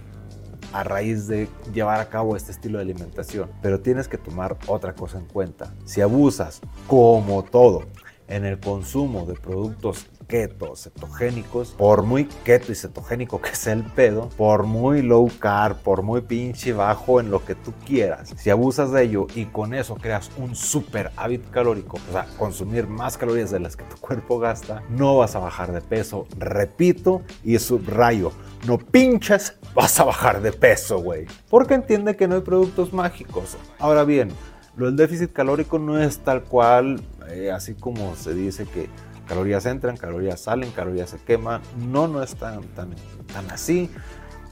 a 0.73 0.83
raíz 0.83 1.27
de 1.27 1.47
llevar 1.73 1.99
a 1.99 2.09
cabo 2.09 2.35
este 2.35 2.51
estilo 2.51 2.77
de 2.77 2.83
alimentación. 2.83 3.49
Pero 3.61 3.79
tienes 3.79 4.07
que 4.07 4.17
tomar 4.17 4.57
otra 4.67 4.93
cosa 4.93 5.17
en 5.17 5.25
cuenta. 5.25 5.73
Si 5.85 6.01
abusas, 6.01 6.61
como 6.87 7.43
todo, 7.43 7.83
en 8.27 8.45
el 8.45 8.59
consumo 8.59 9.25
de 9.25 9.33
productos 9.33 10.07
keto, 10.29 10.75
cetogénicos, 10.75 11.71
por 11.71 12.03
muy 12.03 12.25
keto 12.45 12.71
y 12.71 12.75
cetogénico 12.75 13.41
que 13.41 13.55
sea 13.55 13.73
el 13.73 13.83
pedo, 13.83 14.29
por 14.37 14.63
muy 14.63 15.01
low 15.01 15.29
carb, 15.39 15.77
por 15.77 16.03
muy 16.03 16.21
pinche 16.21 16.71
bajo 16.71 17.19
en 17.19 17.31
lo 17.31 17.43
que 17.43 17.55
tú 17.55 17.73
quieras, 17.85 18.33
si 18.37 18.51
abusas 18.51 18.91
de 18.91 19.03
ello 19.03 19.25
y 19.33 19.45
con 19.45 19.73
eso 19.73 19.95
creas 19.95 20.29
un 20.37 20.55
super 20.55 21.11
hábito 21.17 21.49
calórico, 21.49 21.97
o 22.09 22.11
sea, 22.11 22.27
consumir 22.37 22.87
más 22.87 23.17
calorías 23.17 23.49
de 23.49 23.59
las 23.59 23.75
que 23.75 23.83
tu 23.85 23.97
cuerpo 23.97 24.37
gasta, 24.37 24.83
no 24.89 25.17
vas 25.17 25.35
a 25.35 25.39
bajar 25.39 25.71
de 25.71 25.81
peso. 25.81 26.27
Repito 26.37 27.23
y 27.43 27.57
subrayo, 27.57 28.31
no 28.67 28.77
pinches, 28.77 29.55
vas 29.73 29.99
a 29.99 30.03
bajar 30.03 30.41
de 30.41 30.51
peso, 30.51 30.99
güey. 30.99 31.25
Porque 31.49 31.73
entiende 31.73 32.15
que 32.15 32.27
no 32.27 32.35
hay 32.35 32.41
productos 32.41 32.93
mágicos. 32.93 33.57
Ahora 33.79 34.03
bien, 34.03 34.29
lo 34.75 34.85
del 34.85 34.95
déficit 34.95 35.33
calórico 35.33 35.79
no 35.79 35.99
es 36.01 36.19
tal 36.19 36.43
cual, 36.43 37.01
eh, 37.29 37.51
así 37.51 37.73
como 37.73 38.15
se 38.15 38.33
dice 38.33 38.65
que 38.65 38.89
calorías 39.27 39.65
entran, 39.65 39.97
calorías 39.97 40.41
salen, 40.41 40.71
calorías 40.71 41.09
se 41.09 41.17
queman. 41.17 41.61
No, 41.77 42.07
no 42.07 42.23
es 42.23 42.35
tan, 42.35 42.63
tan, 42.69 42.93
tan 43.33 43.49
así, 43.51 43.89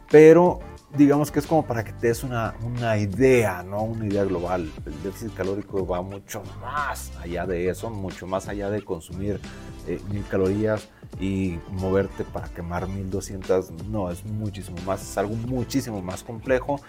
pero 0.09 0.59
digamos 0.95 1.31
que 1.31 1.39
es 1.39 1.47
como 1.47 1.65
para 1.65 1.83
que 1.83 1.91
te 1.93 2.07
des 2.07 2.23
una, 2.23 2.55
una 2.63 2.97
idea, 2.97 3.63
¿no? 3.63 3.83
Una 3.83 4.05
idea 4.05 4.23
global. 4.23 4.71
El 4.85 5.03
déficit 5.03 5.33
calórico 5.33 5.85
va 5.85 6.01
mucho 6.01 6.41
más 6.61 7.11
allá 7.21 7.45
de 7.45 7.69
eso, 7.69 7.89
mucho 7.89 8.27
más 8.27 8.47
allá 8.47 8.69
de 8.69 8.81
consumir 8.81 9.39
eh, 9.87 9.99
mil 10.09 10.25
calorías 10.27 10.87
y 11.19 11.59
moverte 11.71 12.23
para 12.23 12.47
quemar 12.49 12.87
1200. 12.87 13.71
No, 13.89 14.11
es 14.11 14.25
muchísimo 14.25 14.77
más, 14.85 15.01
es 15.01 15.17
algo 15.17 15.35
muchísimo 15.35 16.01
más 16.01 16.23
complejo, 16.23 16.79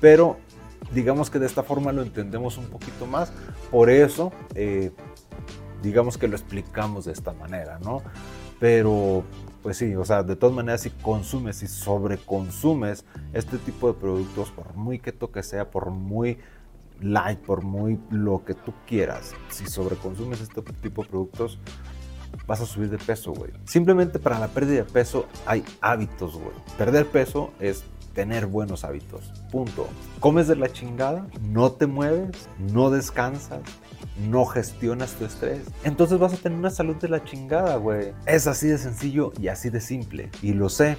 pero 0.00 0.36
digamos 0.92 1.30
que 1.30 1.38
de 1.38 1.46
esta 1.46 1.62
forma 1.62 1.92
lo 1.92 2.02
entendemos 2.02 2.58
un 2.58 2.66
poquito 2.66 3.06
más. 3.06 3.32
Por 3.70 3.90
eso, 3.90 4.32
eh, 4.54 4.92
digamos 5.82 6.16
que 6.18 6.28
lo 6.28 6.36
explicamos 6.36 7.06
de 7.06 7.12
esta 7.12 7.32
manera, 7.32 7.78
¿no? 7.80 8.02
Pero, 8.60 9.24
pues 9.68 9.76
sí, 9.76 9.94
o 9.96 10.04
sea, 10.06 10.22
de 10.22 10.34
todas 10.34 10.56
maneras, 10.56 10.80
si 10.80 10.88
consumes, 10.88 11.56
si 11.56 11.66
sobreconsumes 11.66 13.04
este 13.34 13.58
tipo 13.58 13.92
de 13.92 14.00
productos, 14.00 14.50
por 14.50 14.74
muy 14.74 14.98
keto 14.98 15.30
que 15.30 15.42
sea, 15.42 15.70
por 15.70 15.90
muy 15.90 16.38
light, 17.02 17.38
por 17.38 17.62
muy 17.62 18.00
lo 18.10 18.46
que 18.46 18.54
tú 18.54 18.72
quieras, 18.86 19.34
si 19.50 19.66
sobreconsumes 19.66 20.40
este 20.40 20.62
tipo 20.62 21.02
de 21.02 21.10
productos, 21.10 21.58
vas 22.46 22.62
a 22.62 22.64
subir 22.64 22.88
de 22.88 22.96
peso, 22.96 23.34
güey. 23.34 23.50
Simplemente 23.66 24.18
para 24.18 24.38
la 24.38 24.48
pérdida 24.48 24.84
de 24.84 24.90
peso 24.90 25.26
hay 25.44 25.62
hábitos, 25.82 26.32
güey. 26.32 26.56
Perder 26.78 27.06
peso 27.06 27.50
es 27.60 27.84
tener 28.14 28.46
buenos 28.46 28.84
hábitos. 28.84 29.34
Punto. 29.52 29.86
Comes 30.18 30.48
de 30.48 30.56
la 30.56 30.72
chingada, 30.72 31.26
no 31.42 31.72
te 31.72 31.86
mueves, 31.86 32.48
no 32.72 32.88
descansas, 32.88 33.60
no 34.18 34.44
gestionas 34.44 35.12
tu 35.12 35.24
estrés, 35.24 35.62
entonces 35.84 36.18
vas 36.18 36.32
a 36.32 36.36
tener 36.36 36.58
una 36.58 36.70
salud 36.70 36.96
de 36.96 37.08
la 37.08 37.24
chingada, 37.24 37.76
güey. 37.76 38.12
Es 38.26 38.46
así 38.46 38.68
de 38.68 38.78
sencillo 38.78 39.32
y 39.40 39.48
así 39.48 39.70
de 39.70 39.80
simple. 39.80 40.30
Y 40.42 40.52
lo 40.52 40.68
sé, 40.68 40.96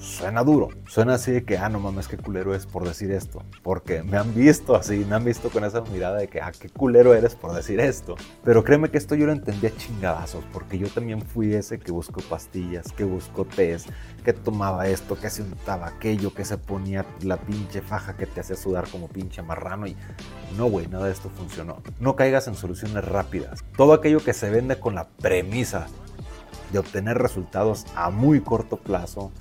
suena 0.00 0.42
duro. 0.42 0.68
Suena 0.86 1.14
así 1.14 1.30
de 1.30 1.44
que, 1.44 1.58
ah, 1.58 1.68
no 1.68 1.78
mames, 1.78 2.08
qué 2.08 2.16
culero 2.16 2.54
es 2.54 2.66
por 2.66 2.86
decir 2.86 3.12
esto. 3.12 3.44
Porque 3.62 4.02
me 4.02 4.16
han 4.16 4.34
visto 4.34 4.74
así, 4.74 5.04
me 5.08 5.14
han 5.14 5.24
visto 5.24 5.50
con 5.50 5.64
esa 5.64 5.82
mirada 5.82 6.16
de 6.16 6.28
que, 6.28 6.40
ah, 6.40 6.52
qué 6.58 6.70
culero 6.70 7.14
eres 7.14 7.34
por 7.34 7.54
decir 7.54 7.78
esto. 7.80 8.16
Pero 8.42 8.64
créeme 8.64 8.90
que 8.90 8.98
esto 8.98 9.14
yo 9.14 9.26
lo 9.26 9.32
entendía 9.32 9.74
chingadazos, 9.76 10.44
porque 10.52 10.78
yo 10.78 10.88
también 10.88 11.20
fui 11.22 11.54
ese 11.54 11.78
que 11.78 11.92
buscó 11.92 12.20
pastillas, 12.22 12.92
que 12.92 13.04
buscó 13.04 13.44
test, 13.44 13.88
que 14.24 14.32
tomaba 14.32 14.88
esto, 14.88 15.18
que 15.18 15.30
se 15.30 15.42
untaba 15.42 15.88
aquello, 15.88 16.32
que 16.32 16.44
se 16.44 16.56
ponía 16.56 17.04
la 17.22 17.36
pinche 17.36 17.82
faja 17.82 18.16
que 18.16 18.26
te 18.26 18.40
hacía 18.40 18.56
sudar 18.56 18.88
como 18.88 19.08
pinche 19.08 19.42
marrano. 19.42 19.86
Y 19.86 19.96
no, 20.56 20.66
güey, 20.66 20.86
nada 20.88 21.06
de 21.06 21.12
esto 21.12 21.28
funcionó. 21.28 21.82
No 22.00 22.16
caigas 22.16 22.48
en 22.48 22.54
soluciones 22.54 23.04
rápidas. 23.04 23.64
Todo 23.76 23.92
aquello 23.92 24.24
que 24.24 24.32
se 24.32 24.50
vende 24.50 24.80
con 24.80 24.94
la 24.94 25.08
premisa 25.08 25.86
de 26.72 26.78
obtener 26.78 27.18
resultados 27.18 27.86
a 27.94 28.10
muy 28.10 28.40
corto 28.40 28.76
plazo 28.76 29.32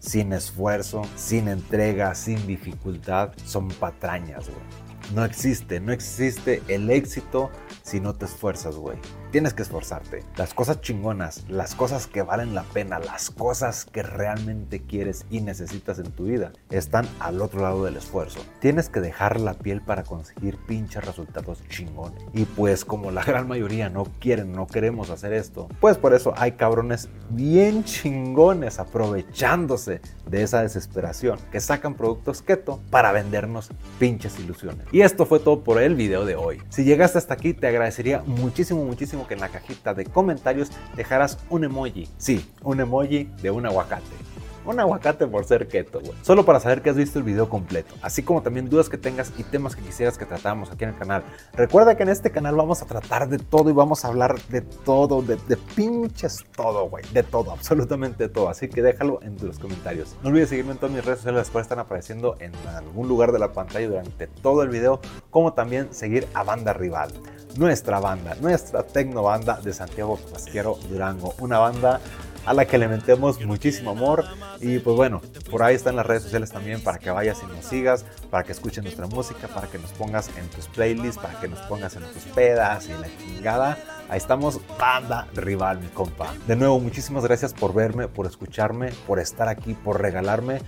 sin 0.00 0.32
esfuerzo, 0.32 1.02
sin 1.16 1.48
entrega, 1.48 2.14
sin 2.14 2.46
dificultad, 2.46 3.32
son 3.44 3.68
patrañas, 3.68 4.48
güey. 4.48 4.88
No 5.14 5.24
existe, 5.24 5.80
no 5.80 5.92
existe 5.92 6.62
el 6.68 6.90
éxito 6.90 7.50
si 7.82 8.00
no 8.00 8.14
te 8.14 8.26
esfuerzas, 8.26 8.76
güey. 8.76 8.98
Tienes 9.30 9.52
que 9.52 9.60
esforzarte. 9.60 10.24
Las 10.36 10.54
cosas 10.54 10.80
chingonas, 10.80 11.44
las 11.50 11.74
cosas 11.74 12.06
que 12.06 12.22
valen 12.22 12.54
la 12.54 12.62
pena, 12.62 12.98
las 12.98 13.30
cosas 13.30 13.84
que 13.84 14.02
realmente 14.02 14.80
quieres 14.80 15.26
y 15.28 15.42
necesitas 15.42 15.98
en 15.98 16.10
tu 16.12 16.24
vida, 16.24 16.52
están 16.70 17.06
al 17.20 17.42
otro 17.42 17.60
lado 17.60 17.84
del 17.84 17.98
esfuerzo. 17.98 18.40
Tienes 18.58 18.88
que 18.88 19.00
dejar 19.00 19.38
la 19.38 19.52
piel 19.52 19.82
para 19.82 20.02
conseguir 20.02 20.56
pinches 20.66 21.04
resultados 21.04 21.62
chingones. 21.68 22.22
Y 22.32 22.46
pues 22.46 22.86
como 22.86 23.10
la 23.10 23.22
gran 23.22 23.46
mayoría 23.46 23.90
no 23.90 24.04
quieren, 24.18 24.52
no 24.52 24.66
queremos 24.66 25.10
hacer 25.10 25.34
esto, 25.34 25.68
pues 25.78 25.98
por 25.98 26.14
eso 26.14 26.32
hay 26.38 26.52
cabrones 26.52 27.10
bien 27.28 27.84
chingones 27.84 28.78
aprovechándose 28.78 30.00
de 30.26 30.42
esa 30.42 30.62
desesperación 30.62 31.38
que 31.52 31.60
sacan 31.60 31.94
productos 31.94 32.40
keto 32.40 32.80
para 32.90 33.12
vendernos 33.12 33.68
pinches 33.98 34.38
ilusiones. 34.38 34.86
Y 34.90 35.02
esto 35.02 35.26
fue 35.26 35.38
todo 35.38 35.64
por 35.64 35.82
el 35.82 35.96
video 35.96 36.24
de 36.24 36.34
hoy. 36.34 36.62
Si 36.70 36.84
llegaste 36.84 37.18
hasta 37.18 37.34
aquí, 37.34 37.52
te 37.52 37.66
agradecería 37.66 38.22
muchísimo, 38.24 38.84
muchísimo 38.84 39.17
que 39.26 39.34
en 39.34 39.40
la 39.40 39.48
cajita 39.48 39.94
de 39.94 40.04
comentarios 40.04 40.70
dejaras 40.96 41.38
un 41.50 41.64
emoji. 41.64 42.08
Sí, 42.18 42.48
un 42.62 42.80
emoji 42.80 43.24
de 43.42 43.50
un 43.50 43.66
aguacate 43.66 44.28
un 44.68 44.80
aguacate 44.80 45.26
por 45.26 45.44
ser 45.44 45.66
keto, 45.68 46.00
güey. 46.00 46.12
Solo 46.22 46.44
para 46.44 46.60
saber 46.60 46.82
que 46.82 46.90
has 46.90 46.96
visto 46.96 47.18
el 47.18 47.24
video 47.24 47.48
completo, 47.48 47.94
así 48.02 48.22
como 48.22 48.42
también 48.42 48.68
dudas 48.68 48.88
que 48.88 48.98
tengas 48.98 49.32
y 49.38 49.42
temas 49.42 49.74
que 49.74 49.82
quisieras 49.82 50.18
que 50.18 50.26
tratáramos 50.26 50.70
aquí 50.70 50.84
en 50.84 50.90
el 50.90 50.98
canal. 50.98 51.22
Recuerda 51.54 51.96
que 51.96 52.02
en 52.02 52.10
este 52.10 52.30
canal 52.30 52.54
vamos 52.54 52.82
a 52.82 52.86
tratar 52.86 53.28
de 53.28 53.38
todo 53.38 53.70
y 53.70 53.72
vamos 53.72 54.04
a 54.04 54.08
hablar 54.08 54.40
de 54.48 54.60
todo, 54.60 55.22
de, 55.22 55.36
de 55.48 55.56
pinches 55.56 56.44
todo, 56.54 56.88
güey. 56.88 57.04
De 57.12 57.22
todo, 57.22 57.52
absolutamente 57.52 58.28
todo. 58.28 58.48
Así 58.48 58.68
que 58.68 58.82
déjalo 58.82 59.20
en 59.22 59.36
los 59.40 59.58
comentarios. 59.58 60.16
No 60.22 60.28
olvides 60.28 60.50
seguirme 60.50 60.72
en 60.72 60.78
todas 60.78 60.94
mis 60.94 61.04
redes 61.04 61.20
sociales, 61.20 61.50
las 61.54 61.62
están 61.62 61.78
apareciendo 61.78 62.36
en 62.40 62.52
algún 62.74 63.08
lugar 63.08 63.32
de 63.32 63.38
la 63.38 63.52
pantalla 63.52 63.88
durante 63.88 64.26
todo 64.26 64.62
el 64.62 64.68
video, 64.68 65.00
como 65.30 65.54
también 65.54 65.92
seguir 65.92 66.26
a 66.34 66.44
Banda 66.44 66.72
Rival 66.72 67.10
nuestra 67.56 68.00
banda, 68.00 68.36
nuestra 68.40 68.82
tecno 68.82 69.22
banda 69.22 69.60
de 69.60 69.72
Santiago 69.72 70.18
Pasquero 70.32 70.78
Durango. 70.88 71.34
Una 71.40 71.58
banda 71.58 72.00
a 72.48 72.54
la 72.54 72.66
que 72.66 72.78
le 72.78 72.88
metemos 72.88 73.44
muchísimo 73.44 73.90
amor. 73.90 74.24
Y 74.60 74.78
pues 74.78 74.96
bueno, 74.96 75.20
por 75.50 75.62
ahí 75.62 75.74
están 75.74 75.96
las 75.96 76.06
redes 76.06 76.22
sociales 76.22 76.50
también 76.50 76.80
para 76.82 76.98
que 76.98 77.10
vayas 77.10 77.38
y 77.42 77.46
nos 77.54 77.64
sigas, 77.64 78.06
para 78.30 78.42
que 78.42 78.52
escuches 78.52 78.82
nuestra 78.82 79.06
música, 79.06 79.48
para 79.48 79.68
que 79.68 79.78
nos 79.78 79.90
pongas 79.92 80.30
en 80.36 80.48
tus 80.48 80.66
playlists, 80.68 81.20
para 81.20 81.38
que 81.40 81.48
nos 81.48 81.60
pongas 81.60 81.94
en 81.96 82.04
tus 82.04 82.22
pedas 82.34 82.88
y 82.88 82.92
la 82.92 83.08
chingada. 83.18 83.78
Ahí 84.08 84.16
estamos, 84.16 84.60
banda 84.78 85.28
rival, 85.34 85.80
mi 85.80 85.88
compa. 85.88 86.32
De 86.46 86.56
nuevo, 86.56 86.80
muchísimas 86.80 87.24
gracias 87.24 87.52
por 87.52 87.74
verme, 87.74 88.08
por 88.08 88.26
escucharme, 88.26 88.92
por 89.06 89.18
estar 89.18 89.48
aquí, 89.48 89.74
por 89.74 90.00
regalarme 90.00 90.62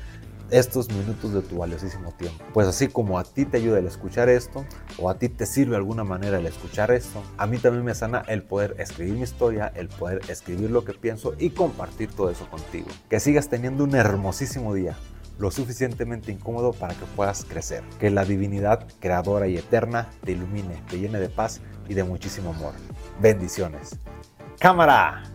estos 0.50 0.88
minutos 0.90 1.32
de 1.32 1.42
tu 1.42 1.58
valiosísimo 1.58 2.12
tiempo. 2.12 2.44
Pues 2.52 2.66
así 2.66 2.88
como 2.88 3.18
a 3.18 3.24
ti 3.24 3.44
te 3.44 3.58
ayuda 3.58 3.78
el 3.78 3.86
escuchar 3.86 4.28
esto, 4.28 4.64
o 4.98 5.10
a 5.10 5.18
ti 5.18 5.28
te 5.28 5.46
sirve 5.46 5.72
de 5.72 5.76
alguna 5.76 6.04
manera 6.04 6.38
el 6.38 6.46
escuchar 6.46 6.90
esto, 6.90 7.22
a 7.36 7.46
mí 7.46 7.58
también 7.58 7.84
me 7.84 7.94
sana 7.94 8.24
el 8.28 8.42
poder 8.42 8.74
escribir 8.78 9.14
mi 9.14 9.22
historia, 9.22 9.72
el 9.74 9.88
poder 9.88 10.20
escribir 10.28 10.70
lo 10.70 10.84
que 10.84 10.94
pienso 10.94 11.34
y 11.38 11.50
compartir 11.50 12.10
todo 12.12 12.30
eso 12.30 12.48
contigo. 12.48 12.88
Que 13.08 13.20
sigas 13.20 13.48
teniendo 13.48 13.84
un 13.84 13.94
hermosísimo 13.94 14.74
día 14.74 14.96
lo 15.38 15.50
suficientemente 15.50 16.30
incómodo 16.30 16.72
para 16.72 16.94
que 16.94 17.06
puedas 17.16 17.44
crecer. 17.44 17.82
Que 17.98 18.10
la 18.10 18.24
divinidad 18.24 18.86
creadora 19.00 19.48
y 19.48 19.56
eterna 19.56 20.08
te 20.22 20.32
ilumine, 20.32 20.82
te 20.88 20.98
llene 20.98 21.18
de 21.18 21.30
paz 21.30 21.60
y 21.88 21.94
de 21.94 22.04
muchísimo 22.04 22.50
amor. 22.50 22.74
Bendiciones. 23.20 23.96
Cámara. 24.58 25.29